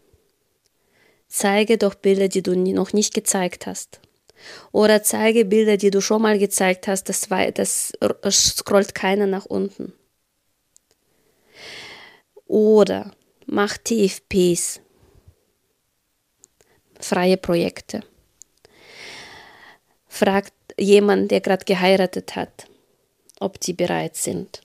zeige 1.27 1.77
doch 1.77 1.95
Bilder, 1.95 2.27
die 2.27 2.41
du 2.41 2.55
noch 2.55 2.93
nicht 2.93 3.13
gezeigt 3.13 3.67
hast. 3.67 3.99
Oder 4.71 5.03
zeige 5.03 5.45
Bilder, 5.45 5.77
die 5.77 5.89
du 5.89 6.01
schon 6.01 6.21
mal 6.21 6.37
gezeigt 6.37 6.87
hast, 6.87 7.09
das, 7.09 7.27
das 7.51 7.93
scrollt 8.55 8.95
keiner 8.95 9.27
nach 9.27 9.45
unten. 9.45 9.93
Oder 12.45 13.11
mach 13.45 13.77
TFPs, 13.77 14.79
freie 16.99 17.37
Projekte. 17.37 18.03
Frag 20.07 20.51
jemanden, 20.77 21.27
der 21.27 21.41
gerade 21.41 21.65
geheiratet 21.65 22.35
hat, 22.35 22.67
ob 23.39 23.59
die 23.59 23.73
bereit 23.73 24.15
sind. 24.15 24.61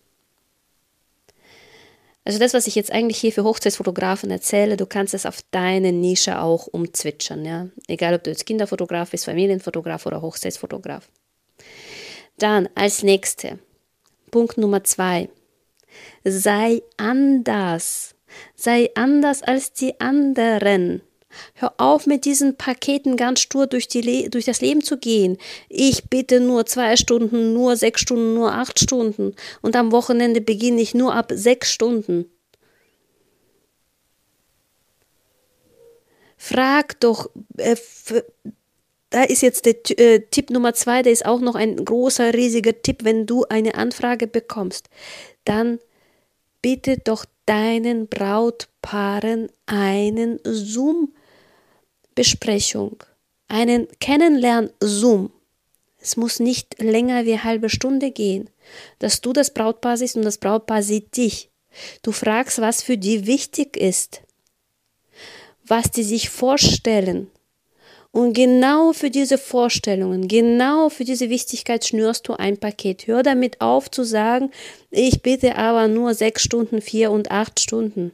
Also 2.25 2.39
das, 2.39 2.55
was 2.55 2.69
ich 2.69 2.77
jetzt 2.77 2.93
eigentlich 2.93 3.19
hier 3.19 3.33
für 3.33 3.43
Hochzeitsfotografen 3.43 4.31
erzähle, 4.31 4.77
du 4.77 4.87
kannst 4.87 5.13
es 5.13 5.27
auf 5.27 5.41
deine 5.51 5.93
Nische 5.93 6.41
auch 6.41 6.69
umzwitschern, 6.69 7.45
ja. 7.45 7.69
Egal, 7.89 8.15
ob 8.15 8.23
du 8.23 8.31
jetzt 8.31 8.47
Kinderfotograf 8.47 9.11
bist, 9.11 9.25
Familienfotograf 9.25 10.07
oder 10.07 10.23
Hochzeitsfotograf. 10.23 11.09
Dann 12.39 12.69
als 12.77 13.03
nächste, 13.03 13.59
Punkt 14.31 14.57
Nummer 14.57 14.85
zwei. 14.85 15.29
Sei 16.25 16.83
anders. 16.97 18.15
Sei 18.55 18.91
anders 18.95 19.43
als 19.43 19.73
die 19.73 20.01
anderen. 20.01 21.03
Hör 21.55 21.75
auf 21.79 22.07
mit 22.07 22.25
diesen 22.25 22.57
Paketen 22.57 23.17
ganz 23.17 23.41
stur 23.41 23.67
durch, 23.67 23.89
die 23.89 24.31
durch 24.31 24.45
das 24.45 24.61
Leben 24.61 24.83
zu 24.83 24.99
gehen. 24.99 25.39
Ich 25.69 26.09
bitte 26.09 26.41
nur 26.41 26.67
zwei 26.67 26.97
Stunden, 26.97 27.53
nur 27.53 27.77
sechs 27.77 28.01
Stunden, 28.01 28.35
nur 28.35 28.53
acht 28.53 28.81
Stunden. 28.81 29.35
Und 29.61 29.77
am 29.77 29.93
Wochenende 29.93 30.41
beginne 30.41 30.81
ich 30.81 30.95
nur 30.95 31.15
ab 31.15 31.33
sechs 31.35 31.73
Stunden. 31.73 32.27
Frag 36.37 36.99
doch, 36.99 37.31
äh, 37.57 37.77
da 39.11 39.23
ist 39.23 39.43
jetzt 39.43 39.67
der 39.67 39.77
äh, 39.99 40.21
Tipp 40.31 40.51
Nummer 40.51 40.75
zwei, 40.75 41.03
der 41.03 41.13
ist 41.13 41.25
auch 41.25 41.41
noch 41.41 41.55
ein 41.55 41.77
großer, 41.77 42.35
riesiger 42.35 42.83
Tipp, 42.83 43.05
wenn 43.05 43.27
du 43.27 43.45
eine 43.45 43.77
Anfrage 43.77 44.27
bekommst. 44.27 44.89
Dann 45.45 45.79
bitte 46.63 46.97
doch 46.99 47.27
deinen 47.47 48.09
Brautpaaren 48.09 49.51
einen 49.67 50.41
Zoom 50.45 51.15
Besprechung, 52.15 53.03
einen 53.49 53.89
Kennenlern-Zoom. 54.01 55.31
Es 55.99 56.17
muss 56.17 56.41
nicht 56.41 56.83
länger 56.83 57.25
wie 57.25 57.33
eine 57.33 57.45
halbe 57.45 57.71
Stunde 57.71 58.11
gehen, 58.11 58.51
dass 58.99 59.21
du 59.21 59.33
das 59.33 59.55
Brautpaar 59.55 59.97
siehst 59.97 60.17
und 60.17 60.25
das 60.25 60.39
Brautpaar 60.39 60.83
sieht 60.83 61.17
dich. 61.17 61.51
Du 62.03 62.13
fragst, 62.13 62.61
was 62.61 62.83
für 62.83 62.99
die 62.99 63.27
wichtig 63.27 63.77
ist, 63.77 64.23
was 65.65 65.91
die 65.91 66.03
sich 66.03 66.29
vorstellen. 66.29 67.31
Und 68.11 68.35
genau 68.35 68.93
für 68.93 69.09
diese 69.09 69.39
Vorstellungen, 69.39 70.29
genau 70.29 70.91
für 70.91 71.05
diese 71.05 71.31
Wichtigkeit 71.31 71.87
schnürst 71.87 72.29
du 72.29 72.35
ein 72.35 72.59
Paket. 72.59 73.07
Hör 73.07 73.23
damit 73.23 73.63
auf 73.63 73.91
zu 73.91 74.05
sagen, 74.05 74.51
ich 74.91 75.23
bitte 75.23 75.57
aber 75.57 75.89
nur 75.89 76.13
sechs 76.13 76.43
Stunden, 76.43 76.83
vier 76.83 77.11
und 77.11 77.31
acht 77.31 77.59
Stunden. 77.59 78.13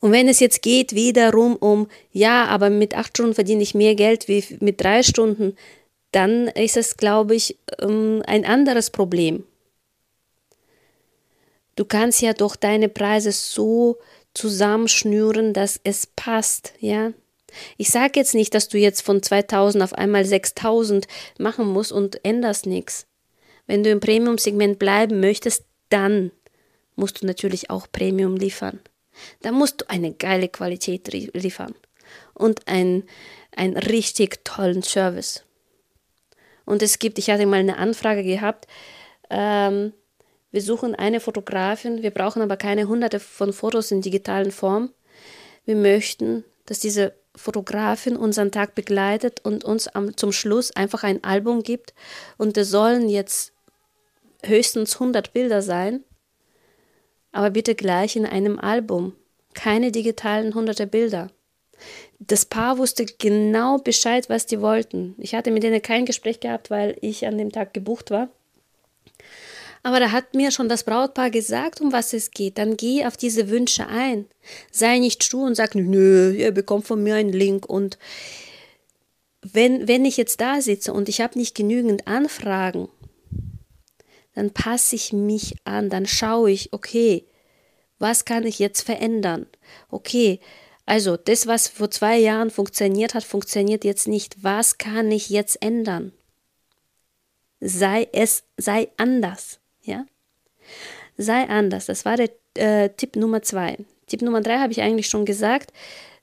Und 0.00 0.12
wenn 0.12 0.28
es 0.28 0.40
jetzt 0.40 0.62
geht 0.62 0.94
wiederum 0.94 1.56
um, 1.56 1.88
ja, 2.12 2.44
aber 2.46 2.70
mit 2.70 2.96
acht 2.96 3.16
Stunden 3.16 3.34
verdiene 3.34 3.62
ich 3.62 3.74
mehr 3.74 3.94
Geld 3.94 4.28
wie 4.28 4.44
mit 4.60 4.80
drei 4.80 5.02
Stunden, 5.02 5.56
dann 6.12 6.48
ist 6.48 6.76
es, 6.76 6.96
glaube 6.96 7.34
ich, 7.34 7.58
ähm, 7.80 8.22
ein 8.26 8.44
anderes 8.44 8.90
Problem. 8.90 9.44
Du 11.74 11.84
kannst 11.84 12.22
ja 12.22 12.32
doch 12.32 12.56
deine 12.56 12.88
Preise 12.88 13.32
so 13.32 13.98
zusammenschnüren, 14.34 15.52
dass 15.52 15.80
es 15.84 16.06
passt, 16.06 16.74
ja. 16.80 17.12
Ich 17.76 17.90
sage 17.90 18.20
jetzt 18.20 18.34
nicht, 18.34 18.54
dass 18.54 18.68
du 18.68 18.78
jetzt 18.78 19.00
von 19.00 19.22
2000 19.22 19.82
auf 19.82 19.94
einmal 19.94 20.24
6000 20.24 21.06
machen 21.38 21.66
musst 21.66 21.92
und 21.92 22.24
änderst 22.24 22.66
nichts. 22.66 23.06
Wenn 23.66 23.82
du 23.82 23.90
im 23.90 24.00
Premium-Segment 24.00 24.78
bleiben 24.78 25.20
möchtest, 25.20 25.64
dann 25.88 26.30
musst 26.94 27.22
du 27.22 27.26
natürlich 27.26 27.70
auch 27.70 27.86
Premium 27.90 28.36
liefern. 28.36 28.80
Da 29.42 29.52
musst 29.52 29.80
du 29.80 29.90
eine 29.90 30.12
geile 30.12 30.48
Qualität 30.48 31.12
liefern 31.12 31.74
und 32.34 32.66
ein, 32.66 33.04
einen 33.54 33.76
richtig 33.76 34.44
tollen 34.44 34.82
Service. 34.82 35.44
Und 36.64 36.82
es 36.82 36.98
gibt, 36.98 37.18
ich 37.18 37.30
hatte 37.30 37.46
mal 37.46 37.60
eine 37.60 37.78
Anfrage 37.78 38.22
gehabt, 38.22 38.66
ähm, 39.30 39.92
wir 40.50 40.62
suchen 40.62 40.94
eine 40.94 41.20
Fotografin, 41.20 42.02
wir 42.02 42.10
brauchen 42.10 42.40
aber 42.40 42.56
keine 42.56 42.88
hunderte 42.88 43.20
von 43.20 43.52
Fotos 43.52 43.90
in 43.90 44.00
digitalen 44.00 44.50
Form. 44.50 44.90
Wir 45.66 45.76
möchten, 45.76 46.44
dass 46.64 46.78
diese 46.78 47.14
Fotografin 47.36 48.16
unseren 48.16 48.50
Tag 48.50 48.74
begleitet 48.74 49.40
und 49.44 49.64
uns 49.64 49.88
am, 49.88 50.16
zum 50.16 50.32
Schluss 50.32 50.74
einfach 50.74 51.04
ein 51.04 51.22
Album 51.22 51.62
gibt. 51.62 51.94
Und 52.38 52.56
es 52.56 52.70
sollen 52.70 53.08
jetzt 53.08 53.52
höchstens 54.42 54.94
100 54.94 55.32
Bilder 55.32 55.62
sein 55.62 56.04
aber 57.32 57.50
bitte 57.50 57.74
gleich 57.74 58.16
in 58.16 58.26
einem 58.26 58.58
Album, 58.58 59.14
keine 59.54 59.92
digitalen 59.92 60.54
hunderte 60.54 60.86
Bilder. 60.86 61.30
Das 62.18 62.44
Paar 62.44 62.78
wusste 62.78 63.06
genau 63.06 63.78
Bescheid, 63.78 64.28
was 64.28 64.46
die 64.46 64.60
wollten. 64.60 65.14
Ich 65.18 65.34
hatte 65.34 65.50
mit 65.50 65.62
denen 65.62 65.82
kein 65.82 66.06
Gespräch 66.06 66.40
gehabt, 66.40 66.70
weil 66.70 66.96
ich 67.00 67.26
an 67.26 67.38
dem 67.38 67.52
Tag 67.52 67.72
gebucht 67.72 68.10
war. 68.10 68.28
Aber 69.82 70.00
da 70.00 70.10
hat 70.10 70.34
mir 70.34 70.50
schon 70.50 70.68
das 70.68 70.82
Brautpaar 70.82 71.30
gesagt, 71.30 71.80
um 71.80 71.92
was 71.92 72.12
es 72.12 72.32
geht. 72.32 72.58
Dann 72.58 72.76
geh 72.76 73.06
auf 73.06 73.16
diese 73.16 73.48
Wünsche 73.48 73.86
ein. 73.86 74.26
Sei 74.72 74.98
nicht 74.98 75.22
stur 75.22 75.46
und 75.46 75.54
sag, 75.54 75.74
nö, 75.74 76.32
ihr 76.32 76.50
bekommt 76.50 76.86
von 76.86 77.02
mir 77.02 77.14
einen 77.14 77.32
Link. 77.32 77.66
Und 77.66 77.98
wenn, 79.40 79.86
wenn 79.86 80.04
ich 80.04 80.16
jetzt 80.16 80.40
da 80.40 80.60
sitze 80.60 80.92
und 80.92 81.08
ich 81.08 81.20
habe 81.20 81.38
nicht 81.38 81.54
genügend 81.54 82.08
Anfragen, 82.08 82.88
dann 84.38 84.52
passe 84.52 84.94
ich 84.94 85.12
mich 85.12 85.56
an, 85.64 85.90
dann 85.90 86.06
schaue 86.06 86.52
ich, 86.52 86.72
okay, 86.72 87.24
was 87.98 88.24
kann 88.24 88.44
ich 88.46 88.60
jetzt 88.60 88.82
verändern? 88.82 89.46
Okay, 89.90 90.38
also 90.86 91.16
das, 91.16 91.48
was 91.48 91.66
vor 91.66 91.90
zwei 91.90 92.18
Jahren 92.18 92.52
funktioniert 92.52 93.14
hat, 93.14 93.24
funktioniert 93.24 93.84
jetzt 93.84 94.06
nicht. 94.06 94.44
Was 94.44 94.78
kann 94.78 95.10
ich 95.10 95.28
jetzt 95.28 95.60
ändern? 95.60 96.12
Sei 97.58 98.06
es, 98.12 98.44
sei 98.56 98.90
anders, 98.96 99.58
ja? 99.82 100.06
Sei 101.16 101.48
anders. 101.48 101.86
Das 101.86 102.04
war 102.04 102.16
der 102.16 102.30
äh, 102.54 102.90
Tipp 102.90 103.16
Nummer 103.16 103.42
zwei. 103.42 103.76
Tipp 104.06 104.22
Nummer 104.22 104.40
drei 104.40 104.58
habe 104.58 104.70
ich 104.70 104.82
eigentlich 104.82 105.08
schon 105.08 105.24
gesagt. 105.24 105.72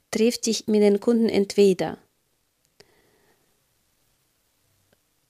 Triff 0.09 0.37
dich 0.37 0.67
mit 0.67 0.81
den 0.81 1.01
Kunden 1.01 1.27
entweder 1.27 1.97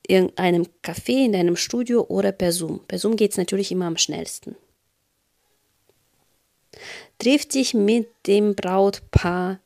irgendeinem 0.10 0.68
Café, 0.84 1.26
in 1.26 1.34
deinem 1.34 1.56
Studio 1.56 2.04
oder 2.04 2.32
per 2.32 2.52
Zoom. 2.52 2.82
Per 2.88 3.00
Zoom 3.00 3.16
geht 3.16 3.32
es 3.32 3.38
natürlich 3.38 3.72
immer 3.72 3.86
am 3.86 3.98
schnellsten. 3.98 4.56
Triff 7.20 7.46
dich 7.48 7.74
mit 7.74 8.08
dem 8.28 8.56
Brautpaar 8.56 9.60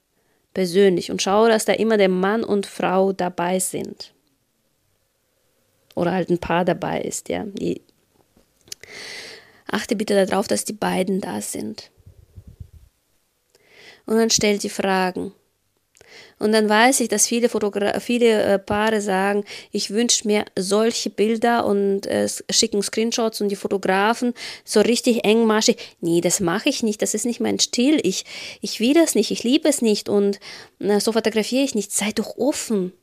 persönlich 0.54 1.12
und 1.12 1.22
schau, 1.22 1.48
dass 1.48 1.66
da 1.66 1.74
immer 1.74 1.98
der 1.98 2.10
Mann 2.10 2.44
und 2.44 2.66
Frau 2.66 3.14
dabei 3.14 3.60
sind. 3.60 4.14
Oder 5.96 6.12
halt 6.12 6.30
ein 6.30 6.40
Paar 6.40 6.66
dabei 6.66 7.02
ist, 7.02 7.30
ja. 7.30 7.46
Die 7.46 7.82
Achte 9.72 9.96
bitte 9.96 10.26
darauf, 10.26 10.48
dass 10.48 10.66
die 10.66 10.74
beiden 10.74 11.22
da 11.22 11.42
sind. 11.42 11.92
Und 14.06 14.18
dann 14.18 14.30
stell 14.32 14.58
die 14.58 14.70
Fragen. 14.70 15.34
Und 16.40 16.54
dann 16.54 16.70
weiß 16.70 17.02
ich, 17.02 17.10
dass 17.10 17.28
viele, 17.28 17.50
Fotogra 17.50 18.00
viele 18.00 18.42
äh, 18.42 18.60
Paare 18.60 19.02
sagen, 19.02 19.44
ich 19.72 19.92
wünsche 19.92 20.26
mir 20.26 20.46
solche 20.58 21.10
Bilder 21.10 21.66
und 21.66 22.08
äh, 22.08 22.28
schicken 22.50 22.82
Screenshots 22.82 23.42
und 23.42 23.50
die 23.50 23.58
Fotografen 23.58 24.34
so 24.64 24.80
richtig 24.80 25.26
engmaschig. 25.26 25.78
Nee, 26.00 26.22
das 26.22 26.40
mache 26.40 26.70
ich 26.70 26.82
nicht, 26.82 27.02
das 27.02 27.14
ist 27.14 27.26
nicht 27.26 27.42
mein 27.42 27.60
Stil. 27.60 28.00
Ich, 28.04 28.24
ich 28.62 28.80
will 28.80 28.94
das 28.94 29.16
nicht, 29.16 29.32
ich 29.32 29.44
liebe 29.44 29.68
es 29.68 29.82
nicht 29.82 30.08
und 30.08 30.40
äh, 30.80 31.02
so 31.02 31.12
fotografiere 31.12 31.64
ich 31.64 31.76
nicht. 31.76 31.92
Sei 31.92 32.12
doch 32.14 32.38
offen. 32.38 32.94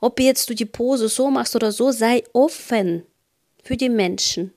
Ob 0.00 0.18
jetzt 0.18 0.48
du 0.48 0.54
die 0.54 0.64
Pose 0.64 1.08
so 1.08 1.30
machst 1.30 1.54
oder 1.56 1.72
so, 1.72 1.92
sei 1.92 2.24
offen 2.32 3.02
für 3.62 3.76
die 3.76 3.90
Menschen. 3.90 4.54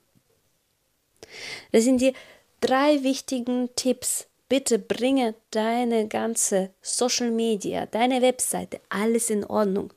Das 1.73 1.83
sind 1.83 1.99
die 1.99 2.13
drei 2.61 3.03
wichtigen 3.03 3.69
Tipps 3.75 4.28
bitte 4.49 4.79
bringe 4.79 5.35
deine 5.51 6.07
ganze 6.07 6.71
Social 6.81 7.31
Media, 7.31 7.85
deine 7.85 8.21
Webseite, 8.21 8.81
alles 8.89 9.29
in 9.29 9.45
Ordnung. 9.45 9.93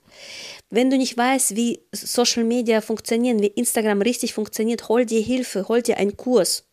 Wenn 0.70 0.90
du 0.90 0.98
nicht 0.98 1.16
weißt, 1.16 1.56
wie 1.56 1.80
Social 1.90 2.44
Media 2.44 2.80
funktionieren, 2.80 3.40
wie 3.40 3.46
Instagram 3.46 4.02
richtig 4.02 4.34
funktioniert, 4.34 4.88
hol 4.88 5.06
dir 5.06 5.22
Hilfe, 5.22 5.66
hol 5.68 5.82
dir 5.82 5.96
einen 5.96 6.16
Kurs, 6.16 6.68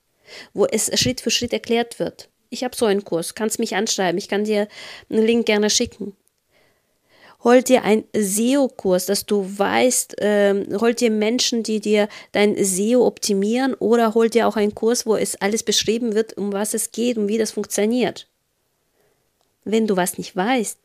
wo 0.53 0.65
es 0.65 0.91
Schritt 0.99 1.21
für 1.21 1.31
Schritt 1.31 1.53
erklärt 1.53 1.99
wird. 1.99 2.29
Ich 2.49 2.63
habe 2.63 2.75
so 2.75 2.85
einen 2.85 3.05
Kurs, 3.05 3.35
kannst 3.35 3.59
mich 3.59 3.75
anschreiben, 3.75 4.17
ich 4.17 4.27
kann 4.27 4.43
dir 4.43 4.67
einen 5.09 5.25
Link 5.25 5.45
gerne 5.45 5.69
schicken. 5.69 6.15
Hol 7.43 7.63
dir 7.63 7.83
einen 7.83 8.03
SEO-Kurs, 8.13 9.05
dass 9.05 9.25
du 9.25 9.45
weißt, 9.57 10.17
ähm, 10.19 10.67
hol 10.81 10.93
dir 10.93 11.09
Menschen, 11.09 11.63
die 11.63 11.79
dir 11.79 12.09
dein 12.33 12.61
SEO 12.61 13.07
optimieren 13.07 13.73
oder 13.75 14.13
hol 14.13 14.29
dir 14.29 14.47
auch 14.47 14.57
einen 14.57 14.75
Kurs, 14.75 15.05
wo 15.05 15.15
es 15.15 15.37
alles 15.37 15.63
beschrieben 15.63 16.15
wird, 16.15 16.37
um 16.37 16.51
was 16.51 16.73
es 16.73 16.91
geht 16.91 17.17
und 17.17 17.29
wie 17.29 17.37
das 17.37 17.51
funktioniert. 17.51 18.27
Wenn 19.63 19.87
du 19.87 19.95
was 19.95 20.17
nicht 20.17 20.35
weißt, 20.35 20.77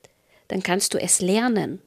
dann 0.49 0.63
kannst 0.63 0.95
du 0.95 0.99
es 0.99 1.21
lernen. 1.21 1.83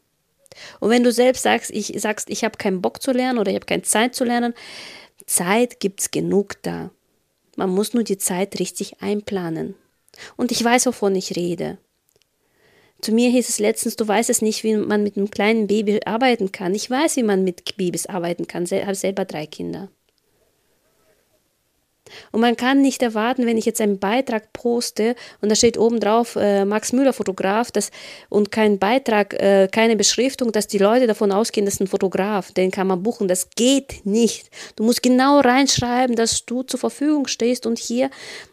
Und 0.79 0.89
wenn 0.89 1.03
du 1.03 1.11
selbst 1.11 1.43
sagst, 1.43 1.71
ich 1.71 1.93
sagst, 2.01 2.29
ich 2.29 2.43
habe 2.43 2.57
keinen 2.57 2.81
Bock 2.81 3.01
zu 3.01 3.11
lernen 3.11 3.39
oder 3.39 3.51
ich 3.51 3.55
habe 3.55 3.65
keine 3.65 3.83
Zeit 3.83 4.15
zu 4.15 4.25
lernen, 4.25 4.53
Zeit 5.25 5.79
gibt's 5.79 6.11
genug 6.11 6.61
da. 6.63 6.91
Man 7.55 7.69
muss 7.69 7.93
nur 7.93 8.03
die 8.03 8.17
Zeit 8.17 8.59
richtig 8.59 9.01
einplanen. 9.01 9.75
Und 10.35 10.51
ich 10.51 10.63
weiß, 10.63 10.87
wovon 10.87 11.15
ich 11.15 11.35
rede. 11.35 11.77
Zu 13.01 13.11
mir 13.11 13.29
hieß 13.29 13.47
es 13.49 13.59
letztens, 13.59 13.95
du 13.95 14.07
weißt 14.07 14.29
es 14.29 14.41
nicht, 14.41 14.63
wie 14.63 14.75
man 14.75 15.03
mit 15.03 15.17
einem 15.17 15.29
kleinen 15.29 15.67
Baby 15.67 15.99
arbeiten 16.05 16.51
kann. 16.51 16.73
Ich 16.73 16.89
weiß, 16.89 17.15
wie 17.17 17.23
man 17.23 17.43
mit 17.43 17.77
Babys 17.77 18.07
arbeiten 18.07 18.47
kann. 18.47 18.65
Habe 18.65 18.95
selber 18.95 19.25
drei 19.25 19.45
Kinder. 19.45 19.89
Und 22.31 22.41
man 22.41 22.55
kann 22.55 22.81
nicht 22.81 23.01
erwarten, 23.01 23.45
wenn 23.45 23.57
ich 23.57 23.65
jetzt 23.65 23.81
einen 23.81 23.99
Beitrag 23.99 24.53
poste 24.53 25.15
und 25.41 25.49
da 25.49 25.55
steht 25.55 25.77
oben 25.77 25.99
drauf 25.99 26.35
äh, 26.35 26.65
Max 26.65 26.93
Müller 26.93 27.13
Fotograf 27.13 27.71
das, 27.71 27.91
und 28.29 28.51
kein 28.51 28.79
Beitrag, 28.79 29.33
äh, 29.33 29.67
keine 29.71 29.95
Beschriftung, 29.95 30.51
dass 30.51 30.67
die 30.67 30.77
Leute 30.77 31.07
davon 31.07 31.31
ausgehen, 31.31 31.65
das 31.65 31.75
ist 31.75 31.81
ein 31.81 31.87
Fotograf, 31.87 32.51
den 32.51 32.71
kann 32.71 32.87
man 32.87 33.03
buchen. 33.03 33.27
Das 33.27 33.49
geht 33.51 34.05
nicht. 34.05 34.49
Du 34.75 34.83
musst 34.83 35.03
genau 35.03 35.39
reinschreiben, 35.39 36.15
dass 36.15 36.45
du 36.45 36.63
zur 36.63 36.79
Verfügung 36.79 37.27
stehst 37.27 37.65
und 37.65 37.79
hier 37.79 38.09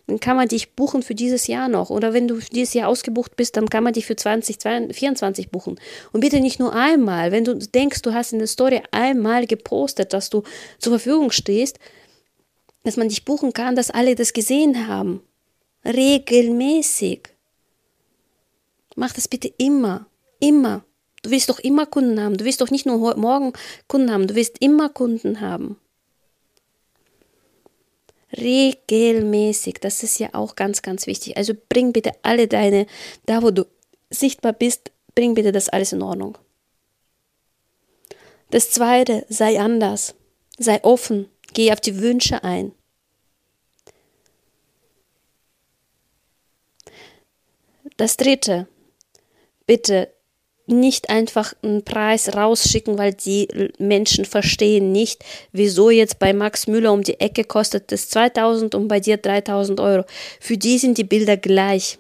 dann 0.06 0.20
kann 0.20 0.36
man 0.36 0.48
dich 0.48 0.72
buchen 0.72 1.02
für 1.02 1.14
dieses 1.14 1.46
Jahr 1.46 1.68
noch. 1.68 1.90
Oder 1.90 2.12
wenn 2.12 2.28
du 2.28 2.38
dieses 2.38 2.74
Jahr 2.74 2.88
ausgebucht 2.88 3.36
bist, 3.36 3.56
dann 3.56 3.70
kann 3.70 3.84
man 3.84 3.94
dich 3.94 4.06
für 4.06 4.16
2024 4.16 5.50
buchen. 5.50 5.80
Und 6.12 6.20
bitte 6.20 6.40
nicht 6.40 6.60
nur 6.60 6.74
einmal. 6.74 7.32
Wenn 7.32 7.44
du 7.44 7.54
denkst, 7.54 8.02
du 8.02 8.12
hast 8.12 8.32
in 8.32 8.38
der 8.38 8.48
Story 8.48 8.82
einmal 8.90 9.46
gepostet, 9.46 10.12
dass 10.12 10.28
du 10.28 10.42
zur 10.78 10.92
Verfügung 10.92 11.30
stehst, 11.30 11.78
dass 12.84 12.96
man 12.96 13.08
dich 13.08 13.24
buchen 13.24 13.52
kann, 13.52 13.76
dass 13.76 13.90
alle 13.90 14.14
das 14.14 14.32
gesehen 14.32 14.86
haben. 14.86 15.22
Regelmäßig. 15.84 17.28
Mach 18.94 19.12
das 19.12 19.28
bitte 19.28 19.52
immer. 19.58 20.06
Immer. 20.38 20.84
Du 21.22 21.30
willst 21.30 21.48
doch 21.48 21.58
immer 21.58 21.86
Kunden 21.86 22.20
haben. 22.20 22.36
Du 22.36 22.44
willst 22.44 22.60
doch 22.60 22.70
nicht 22.70 22.86
nur 22.86 23.16
morgen 23.16 23.52
Kunden 23.88 24.10
haben. 24.10 24.26
Du 24.26 24.34
willst 24.34 24.58
immer 24.60 24.90
Kunden 24.90 25.40
haben. 25.40 25.78
Regelmäßig. 28.36 29.76
Das 29.80 30.02
ist 30.02 30.18
ja 30.18 30.28
auch 30.32 30.54
ganz, 30.54 30.82
ganz 30.82 31.06
wichtig. 31.06 31.36
Also 31.36 31.54
bring 31.68 31.92
bitte 31.92 32.12
alle 32.22 32.48
deine, 32.48 32.86
da 33.26 33.42
wo 33.42 33.50
du 33.50 33.66
sichtbar 34.10 34.52
bist, 34.52 34.92
bring 35.14 35.34
bitte 35.34 35.52
das 35.52 35.68
alles 35.68 35.92
in 35.92 36.02
Ordnung. 36.02 36.36
Das 38.50 38.70
zweite, 38.70 39.24
sei 39.28 39.58
anders. 39.58 40.14
Sei 40.58 40.82
offen. 40.84 41.28
Geh 41.54 41.72
auf 41.72 41.80
die 41.80 42.00
Wünsche 42.00 42.44
ein. 42.44 42.72
Das 47.96 48.16
dritte, 48.16 48.66
bitte 49.66 50.08
nicht 50.66 51.10
einfach 51.10 51.54
einen 51.62 51.84
Preis 51.84 52.34
rausschicken, 52.34 52.96
weil 52.96 53.12
die 53.12 53.48
Menschen 53.78 54.24
verstehen 54.24 54.92
nicht, 54.92 55.22
wieso 55.52 55.90
jetzt 55.90 56.18
bei 56.18 56.32
Max 56.32 56.66
Müller 56.66 56.92
um 56.92 57.02
die 57.02 57.20
Ecke 57.20 57.44
kostet 57.44 57.92
es 57.92 58.08
2000 58.08 58.74
und 58.74 58.88
bei 58.88 59.00
dir 59.00 59.18
3000 59.18 59.80
Euro. 59.80 60.04
Für 60.40 60.56
die 60.56 60.78
sind 60.78 60.96
die 60.96 61.04
Bilder 61.04 61.36
gleich. 61.36 61.98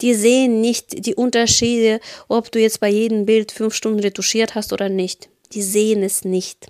Die 0.00 0.14
sehen 0.14 0.62
nicht 0.62 1.06
die 1.06 1.14
Unterschiede, 1.14 2.00
ob 2.28 2.50
du 2.50 2.58
jetzt 2.58 2.80
bei 2.80 2.88
jedem 2.88 3.26
Bild 3.26 3.52
fünf 3.52 3.74
Stunden 3.74 4.00
retuschiert 4.00 4.54
hast 4.54 4.72
oder 4.72 4.88
nicht. 4.88 5.28
Die 5.52 5.62
sehen 5.62 6.02
es 6.02 6.24
nicht. 6.24 6.68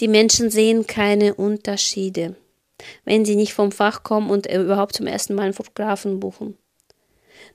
Die 0.00 0.08
Menschen 0.08 0.50
sehen 0.50 0.86
keine 0.86 1.34
Unterschiede, 1.34 2.36
wenn 3.06 3.24
sie 3.24 3.36
nicht 3.36 3.54
vom 3.54 3.72
Fach 3.72 4.02
kommen 4.02 4.28
und 4.28 4.46
überhaupt 4.46 4.94
zum 4.94 5.06
ersten 5.06 5.34
Mal 5.34 5.44
einen 5.44 5.54
Fotografen 5.54 6.20
buchen. 6.20 6.58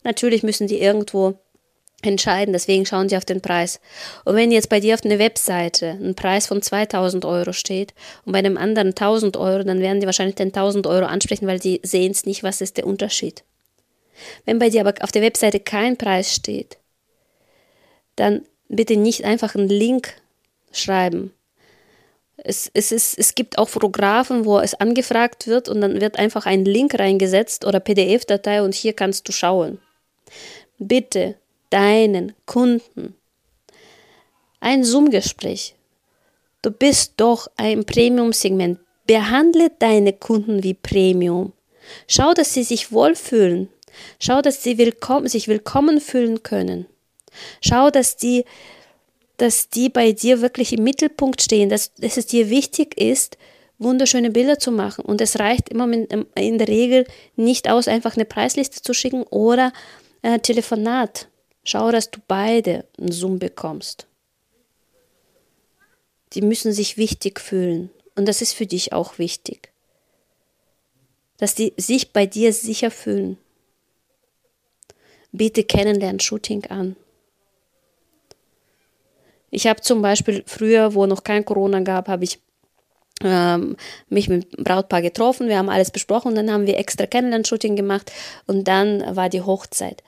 Natürlich 0.04 0.44
müssen 0.44 0.68
die 0.68 0.82
irgendwo 0.82 1.36
entscheiden, 2.04 2.54
deswegen 2.54 2.86
schauen 2.86 3.10
sie 3.10 3.18
auf 3.18 3.26
den 3.26 3.42
Preis. 3.42 3.80
Und 4.26 4.36
wenn 4.36 4.52
jetzt 4.52 4.70
bei 4.70 4.80
dir 4.80 4.96
auf 4.96 5.06
einer 5.06 5.20
Webseite 5.20 5.98
ein 6.02 6.16
Preis 6.16 6.48
von 6.48 6.62
2000 6.62 7.26
Euro 7.26 7.54
steht 7.54 7.94
und 8.26 8.34
bei 8.34 8.40
einem 8.40 8.58
anderen 8.58 8.90
1000 8.90 9.38
Euro, 9.38 9.64
dann 9.64 9.82
werden 9.82 10.00
die 10.00 10.08
wahrscheinlich 10.08 10.36
den 10.36 10.48
1000 10.48 10.88
Euro 10.88 11.06
ansprechen, 11.06 11.46
weil 11.46 11.60
die 11.60 11.80
sehen 11.84 12.12
es 12.12 12.26
nicht, 12.26 12.44
was 12.44 12.62
ist 12.62 12.78
der 12.78 12.88
Unterschied. 12.88 13.44
Wenn 14.46 14.60
bei 14.60 14.70
dir 14.70 14.82
aber 14.82 14.96
auf 15.04 15.12
der 15.12 15.22
Webseite 15.22 15.60
kein 15.60 15.98
Preis 15.98 16.34
steht, 16.34 16.78
dann 18.16 18.44
bitte 18.68 18.98
nicht 18.98 19.24
einfach 19.24 19.56
einen 19.56 19.70
Link 19.70 20.14
schreiben, 20.72 21.34
es, 22.44 22.72
es, 22.74 22.92
ist, 22.92 23.18
es 23.20 23.36
gibt 23.36 23.58
auch 23.58 23.70
Fotografen, 23.70 24.46
wo 24.46 24.60
es 24.60 24.74
angefragt 24.74 25.48
wird 25.48 25.70
und 25.70 25.82
dann 25.82 26.02
wird 26.02 26.18
einfach 26.18 26.46
ein 26.46 26.66
Link 26.66 26.98
reingesetzt 26.98 27.66
oder 27.66 27.80
PDF-Datei 27.80 28.64
und 28.64 28.74
hier 28.74 28.94
kannst 28.94 29.28
du 29.28 29.32
schauen. 29.32 29.80
Bitte 30.78 31.36
deinen 31.70 32.34
Kunden 32.46 33.16
ein 34.60 34.84
Zoom-Gespräch. 34.84 35.76
Du 36.62 36.72
bist 36.72 37.14
doch 37.18 37.48
ein 37.58 37.84
Premium-Segment. 37.86 38.80
Behandle 39.08 39.72
deine 39.80 40.14
Kunden 40.14 40.64
wie 40.64 40.76
Premium. 40.76 41.54
Schau, 42.08 42.34
dass 42.34 42.54
sie 42.54 42.64
sich 42.64 42.92
wohlfühlen. 42.92 43.70
Schau, 44.20 44.42
dass 44.42 44.64
sie 44.64 44.78
willkommen, 44.78 45.28
sich 45.28 45.48
willkommen 45.48 46.00
fühlen 46.00 46.44
können. 46.44 46.86
Schau, 47.62 47.90
dass 47.90 48.16
die 48.16 48.46
dass 49.42 49.70
die 49.70 49.90
bei 49.90 50.12
dir 50.12 50.42
wirklich 50.42 50.72
im 50.72 50.84
Mittelpunkt 50.84 51.42
stehen, 51.42 51.70
dass, 51.70 51.96
dass 51.96 52.18
es 52.18 52.28
dir 52.28 52.52
wichtig 52.52 52.96
ist, 52.96 53.40
wunderschöne 53.80 54.30
Bilder 54.30 54.60
zu 54.60 54.72
machen. 54.72 55.04
Und 55.04 55.20
es 55.20 55.40
reicht 55.40 55.70
immer 55.70 55.92
in 55.92 56.58
der 56.60 56.68
Regel 56.68 57.08
nicht 57.36 57.68
aus, 57.68 57.88
einfach 57.88 58.16
eine 58.16 58.26
Preisliste 58.26 58.84
zu 58.84 58.94
schicken 58.94 59.24
oder 59.24 59.74
äh, 60.22 60.40
Telefonat. 60.40 61.28
Schau, 61.64 61.92
dass 61.92 62.10
du 62.10 62.20
beide 62.28 62.86
einen 62.98 63.12
Zoom 63.12 63.40
bekommst. 63.40 64.08
Die 66.34 66.42
müssen 66.42 66.74
sich 66.74 66.98
wichtig 66.98 67.40
fühlen. 67.40 67.92
Und 68.16 68.28
das 68.28 68.42
ist 68.42 68.54
für 68.54 68.66
dich 68.66 68.94
auch 68.94 69.18
wichtig. 69.18 69.72
Dass 71.38 71.56
die 71.56 71.74
sich 71.78 72.14
bei 72.14 72.26
dir 72.26 72.54
sicher 72.54 72.92
fühlen. 72.92 73.38
Biete 75.32 75.64
Kennenlern-Shooting 75.64 76.66
an. 76.66 76.96
Ich 79.50 79.68
habe 79.68 79.82
zum 79.82 80.02
Beispiel 80.02 80.44
früher, 80.46 80.94
wo 80.94 81.06
noch 81.06 81.24
kein 81.24 81.46
Corona 81.46 81.82
gab, 81.82 82.08
habe 82.08 82.24
ich 82.24 82.40
mich 84.10 84.30
mit 84.30 84.58
dem 84.58 84.64
Brautpaar 84.64 85.02
getroffen, 85.02 85.48
wir 85.48 85.58
haben 85.58 85.70
alles 85.70 85.92
besprochen 85.92 86.36
dann 86.36 86.52
haben 86.52 86.68
wir 86.68 86.78
extra 86.78 87.06
Kennenlern-Shooting 87.06 87.76
gemacht 87.76 88.12
und 88.48 88.68
dann 88.68 89.04
war 89.16 89.30
die 89.30 89.42
Hochzeit. 89.42 90.04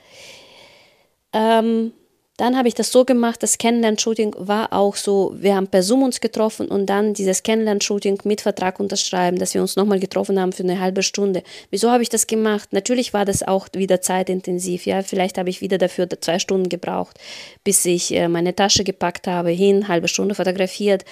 Ähm, 1.34 1.93
dann 2.38 2.58
habe 2.58 2.67
ich 2.67 2.73
das 2.73 2.91
so 2.91 3.06
gemacht, 3.06 3.43
das 3.43 3.60
Kennenlern-Shooting 3.60 4.36
war 4.39 4.73
auch 4.73 4.95
so, 4.95 5.36
wir 5.38 5.56
haben 5.56 5.67
per 5.67 5.84
Zoom 5.84 6.02
uns 6.02 6.19
getroffen 6.19 6.67
und 6.67 6.88
dann 6.88 7.13
dieses 7.13 7.43
Kennenlern-Shooting 7.43 8.21
mit 8.23 8.41
Vertrag 8.41 8.80
unterschreiben, 8.80 9.38
dass 9.38 9.54
wir 9.54 9.62
uns 9.62 9.76
nochmal 9.76 9.99
getroffen 9.99 10.39
haben 10.39 10.52
für 10.52 10.63
eine 10.63 10.80
halbe 10.80 11.04
Stunde. 11.04 11.43
Wieso 11.69 11.91
habe 11.91 12.02
ich 12.02 12.10
das 12.10 12.26
gemacht? 12.26 12.69
Natürlich 12.73 13.13
war 13.13 13.26
das 13.26 13.43
auch 13.43 13.67
wieder 13.73 14.02
zeitintensiv, 14.02 14.88
ja, 14.88 15.04
vielleicht 15.04 15.38
habe 15.38 15.52
ich 15.52 15.62
wieder 15.62 15.78
dafür 15.78 16.10
zwei 16.10 16.39
Stunden 16.39 16.69
gebraucht, 16.69 17.19
bis 17.63 17.86
ich 17.86 18.12
äh, 18.15 18.28
meine 18.28 18.56
Tasche 18.56 18.84
gepackt 18.84 19.28
habe, 19.28 19.52
hin, 19.52 19.88
halbe 19.88 20.08
Stunde 20.08 20.34
fotografiert, 20.34 21.06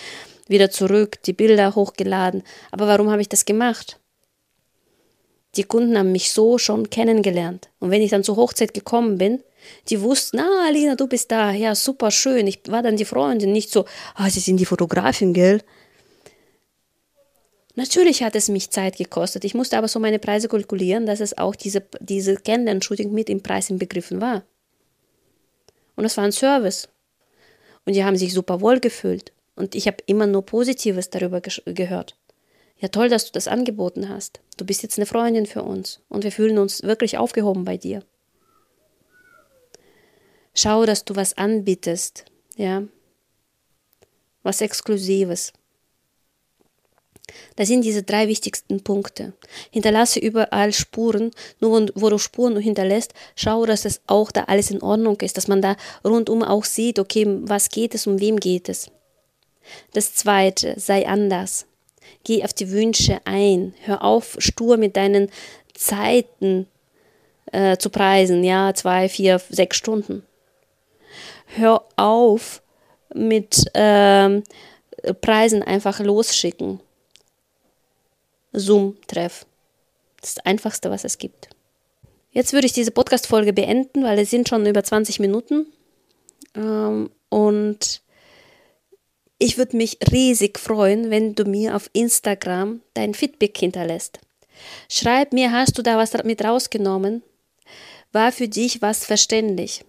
wieder 0.52 0.70
zurück, 0.70 1.24
die 1.24 1.34
Bilder 1.34 1.74
hochgeladen. 1.74 2.44
Aber 2.72 2.88
warum 2.88 3.10
habe 3.10 3.22
ich 3.22 3.30
das 3.30 3.46
gemacht? 3.46 4.00
Die 5.56 5.64
Kunden 5.64 5.98
haben 5.98 6.12
mich 6.12 6.32
so 6.32 6.58
schon 6.58 6.90
kennengelernt. 6.90 7.70
Und 7.80 7.90
wenn 7.90 8.02
ich 8.02 8.12
dann 8.12 8.24
zur 8.24 8.36
Hochzeit 8.38 8.74
gekommen 8.74 9.18
bin, 9.18 9.44
Die 9.90 10.02
wussten, 10.02 10.38
na, 10.38 10.68
Alina, 10.68 10.96
du 10.96 11.08
bist 11.08 11.32
da, 11.32 11.52
ja, 11.52 11.76
super 11.76 12.12
schön. 12.12 12.48
Ich 12.48 12.62
war 12.68 12.82
dann 12.82 12.98
die 12.98 13.06
Freundin, 13.06 13.52
nicht 13.52 13.72
so, 13.72 13.86
ah, 14.16 14.30
sie 14.30 14.40
sind 14.40 14.58
die 14.58 14.66
Fotografin, 14.66 15.34
gell? 15.34 15.62
Natürlich 17.76 18.22
hat 18.22 18.36
es 18.36 18.50
mich 18.50 18.70
Zeit 18.70 18.98
gekostet. 18.98 19.46
Ich 19.46 19.54
musste 19.54 19.78
aber 19.78 19.88
so 19.88 20.00
meine 20.00 20.20
Preise 20.20 20.50
kalkulieren, 20.50 21.06
dass 21.06 21.20
es 21.22 21.38
auch 21.38 21.56
diese, 21.56 21.84
diese 22.00 22.36
Kennenlern-Shooting 22.36 23.12
mit 23.12 23.30
im 23.30 23.42
Preis 23.42 23.70
inbegriffen 23.70 24.20
war. 24.20 24.44
Und 25.96 26.06
es 26.06 26.18
war 26.18 26.26
ein 26.26 26.34
Service. 26.34 26.90
Und 27.86 27.96
die 27.96 28.04
haben 28.04 28.18
sich 28.18 28.34
super 28.34 28.62
wohl 28.62 28.80
gefühlt. 28.80 29.32
Und 29.62 29.76
ich 29.76 29.86
habe 29.86 29.98
immer 30.08 30.26
nur 30.26 30.44
Positives 30.44 31.12
darüber 31.12 31.40
gehört. 31.40 32.18
Ja, 32.80 32.88
toll, 32.88 33.10
dass 33.10 33.26
du 33.26 33.32
das 33.32 33.48
angeboten 33.48 34.10
hast. 34.10 34.40
Du 34.58 34.66
bist 34.66 34.82
jetzt 34.82 34.98
eine 34.98 35.06
Freundin 35.06 35.46
für 35.46 35.62
uns. 35.62 36.00
Und 36.10 36.24
wir 36.24 36.32
fühlen 36.32 36.58
uns 36.58 36.82
wirklich 36.82 37.20
aufgehoben 37.20 37.64
bei 37.64 37.78
dir. 37.78 38.04
Schau, 40.56 40.88
dass 40.88 41.06
du 41.06 41.16
was 41.16 41.38
anbietest, 41.38 42.26
ja. 42.56 42.82
Was 44.42 44.62
Exklusives. 44.62 45.54
Das 47.56 47.68
sind 47.68 47.86
diese 47.86 48.02
drei 48.02 48.28
wichtigsten 48.28 48.84
Punkte. 48.84 49.34
Hinterlasse 49.70 50.20
überall 50.20 50.74
Spuren. 50.74 51.30
Nur 51.60 51.92
wo 51.94 52.10
du 52.10 52.18
Spuren 52.18 52.58
hinterlässt, 52.58 53.14
schau, 53.36 53.68
dass 53.68 53.86
es 53.86 54.02
auch 54.08 54.32
da 54.32 54.46
alles 54.46 54.72
in 54.72 54.82
Ordnung 54.82 55.22
ist, 55.22 55.38
dass 55.38 55.48
man 55.48 55.62
da 55.62 55.76
rundum 56.04 56.42
auch 56.42 56.66
sieht, 56.66 56.98
okay, 56.98 57.28
was 57.42 57.70
geht 57.70 57.94
es, 57.94 58.08
um 58.08 58.20
wem 58.20 58.38
geht 58.38 58.68
es. 58.68 58.90
Das 59.94 60.14
zweite, 60.16 60.80
sei 60.80 61.08
anders. 61.08 61.66
Geh 62.24 62.44
auf 62.44 62.54
die 62.54 62.72
Wünsche 62.72 63.22
ein. 63.26 63.74
Hör 63.84 64.04
auf, 64.04 64.36
stur 64.40 64.78
mit 64.78 64.96
deinen 64.96 65.30
Zeiten 65.74 66.68
äh, 67.52 67.78
zu 67.78 67.90
preisen. 67.90 68.44
Ja, 68.44 68.74
zwei, 68.74 69.10
vier, 69.10 69.42
sechs 69.50 69.78
Stunden. 69.78 70.24
Hör 71.46 71.84
auf 71.98 72.62
mit 73.14 73.66
ähm, 73.74 74.44
Preisen 75.22 75.64
einfach 75.64 76.00
losschicken. 76.00 76.80
Zoom-Treff. 78.54 79.46
Das 80.20 80.30
ist 80.30 80.38
das 80.38 80.46
Einfachste, 80.46 80.92
was 80.92 81.04
es 81.04 81.18
gibt. 81.18 81.50
Jetzt 82.32 82.54
würde 82.54 82.68
ich 82.68 82.74
diese 82.74 82.92
Podcast-Folge 82.92 83.54
beenden, 83.54 84.04
weil 84.04 84.20
es 84.20 84.30
sind 84.30 84.48
schon 84.48 84.66
über 84.66 84.84
20 84.84 85.20
Minuten. 85.20 85.68
Ähm, 86.56 87.10
und 87.30 88.02
ich 89.42 89.58
würde 89.58 89.76
mich 89.76 89.98
riesig 90.12 90.60
freuen, 90.60 91.10
wenn 91.10 91.34
du 91.34 91.46
mir 91.46 91.76
auf 91.76 91.90
Instagram 91.94 92.82
dein 92.94 93.16
Feedback 93.16 93.58
hinterlässt. 93.58 94.20
Schreib 94.88 95.34
mir, 95.34 95.52
hast 95.52 95.80
du 95.80 95.82
da 95.82 95.98
was 95.98 96.14
mit 96.24 96.44
rausgenommen? 96.44 97.24
War 98.12 98.32
für 98.32 98.48
dich 98.48 98.84
was 98.84 99.04
verständlich? 99.04 99.84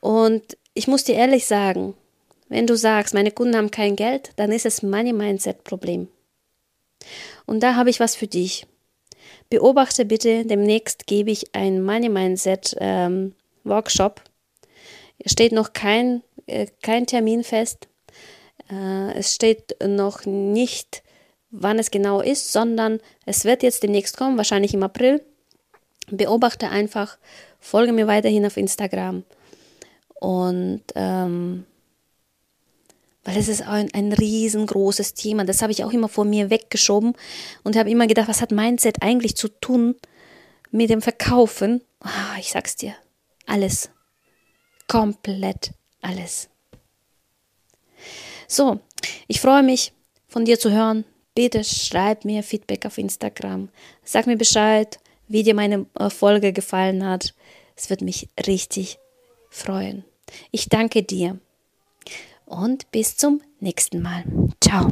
Und 0.00 0.56
ich 0.74 0.88
muss 0.88 1.04
dir 1.04 1.14
ehrlich 1.14 1.46
sagen, 1.46 1.94
wenn 2.48 2.66
du 2.66 2.76
sagst, 2.76 3.14
meine 3.14 3.30
Kunden 3.30 3.56
haben 3.56 3.70
kein 3.70 3.94
Geld, 3.94 4.32
dann 4.34 4.50
ist 4.50 4.66
es 4.66 4.82
Money 4.82 5.12
Mindset 5.12 5.62
Problem. 5.62 6.08
Und 7.46 7.62
da 7.62 7.76
habe 7.76 7.90
ich 7.90 8.00
was 8.00 8.16
für 8.16 8.26
dich. 8.26 8.66
Beobachte 9.48 10.04
bitte, 10.04 10.44
demnächst 10.44 11.06
gebe 11.06 11.30
ich 11.30 11.54
ein 11.54 11.84
Money 11.84 12.08
Mindset 12.08 12.76
ähm, 12.80 13.36
Workshop. 13.62 14.24
Steht 15.24 15.52
noch 15.52 15.72
kein, 15.72 16.24
äh, 16.46 16.66
kein 16.82 17.06
Termin 17.06 17.44
fest. 17.44 17.86
Äh, 18.70 19.12
es 19.14 19.34
steht 19.34 19.76
noch 19.84 20.26
nicht, 20.26 21.02
wann 21.50 21.78
es 21.78 21.90
genau 21.90 22.20
ist, 22.20 22.52
sondern 22.52 23.00
es 23.26 23.44
wird 23.44 23.62
jetzt 23.62 23.82
demnächst 23.82 24.16
kommen, 24.16 24.36
wahrscheinlich 24.36 24.74
im 24.74 24.82
April. 24.82 25.22
Beobachte 26.10 26.68
einfach, 26.68 27.18
folge 27.58 27.92
mir 27.92 28.06
weiterhin 28.06 28.46
auf 28.46 28.56
Instagram. 28.56 29.24
Und 30.20 30.82
ähm, 30.94 31.64
weil 33.24 33.36
es 33.36 33.48
ist 33.48 33.62
ein, 33.62 33.92
ein 33.92 34.12
riesengroßes 34.12 35.14
Thema. 35.14 35.44
Das 35.44 35.62
habe 35.62 35.72
ich 35.72 35.84
auch 35.84 35.92
immer 35.92 36.08
vor 36.08 36.24
mir 36.24 36.50
weggeschoben 36.50 37.14
und 37.62 37.76
habe 37.76 37.90
immer 37.90 38.06
gedacht, 38.06 38.28
was 38.28 38.40
hat 38.40 38.50
Mindset 38.50 39.02
eigentlich 39.02 39.36
zu 39.36 39.48
tun 39.48 39.94
mit 40.70 40.90
dem 40.90 41.02
Verkaufen? 41.02 41.82
Oh, 42.04 42.38
ich 42.38 42.50
sag's 42.50 42.76
dir, 42.76 42.94
alles. 43.46 43.90
Komplett 44.88 45.72
alles. 46.00 46.48
So, 48.50 48.80
ich 49.28 49.40
freue 49.40 49.62
mich, 49.62 49.92
von 50.26 50.44
dir 50.44 50.58
zu 50.58 50.72
hören. 50.72 51.04
Bitte 51.36 51.62
schreib 51.62 52.24
mir 52.24 52.42
Feedback 52.42 52.84
auf 52.84 52.98
Instagram. 52.98 53.68
Sag 54.02 54.26
mir 54.26 54.36
Bescheid, 54.36 54.98
wie 55.28 55.44
dir 55.44 55.54
meine 55.54 55.86
äh, 55.96 56.10
Folge 56.10 56.52
gefallen 56.52 57.06
hat. 57.06 57.32
Es 57.76 57.90
wird 57.90 58.00
mich 58.02 58.28
richtig 58.48 58.98
freuen. 59.50 60.04
Ich 60.50 60.68
danke 60.68 61.04
dir 61.04 61.38
und 62.44 62.90
bis 62.90 63.16
zum 63.16 63.40
nächsten 63.60 64.02
Mal. 64.02 64.24
Ciao. 64.60 64.90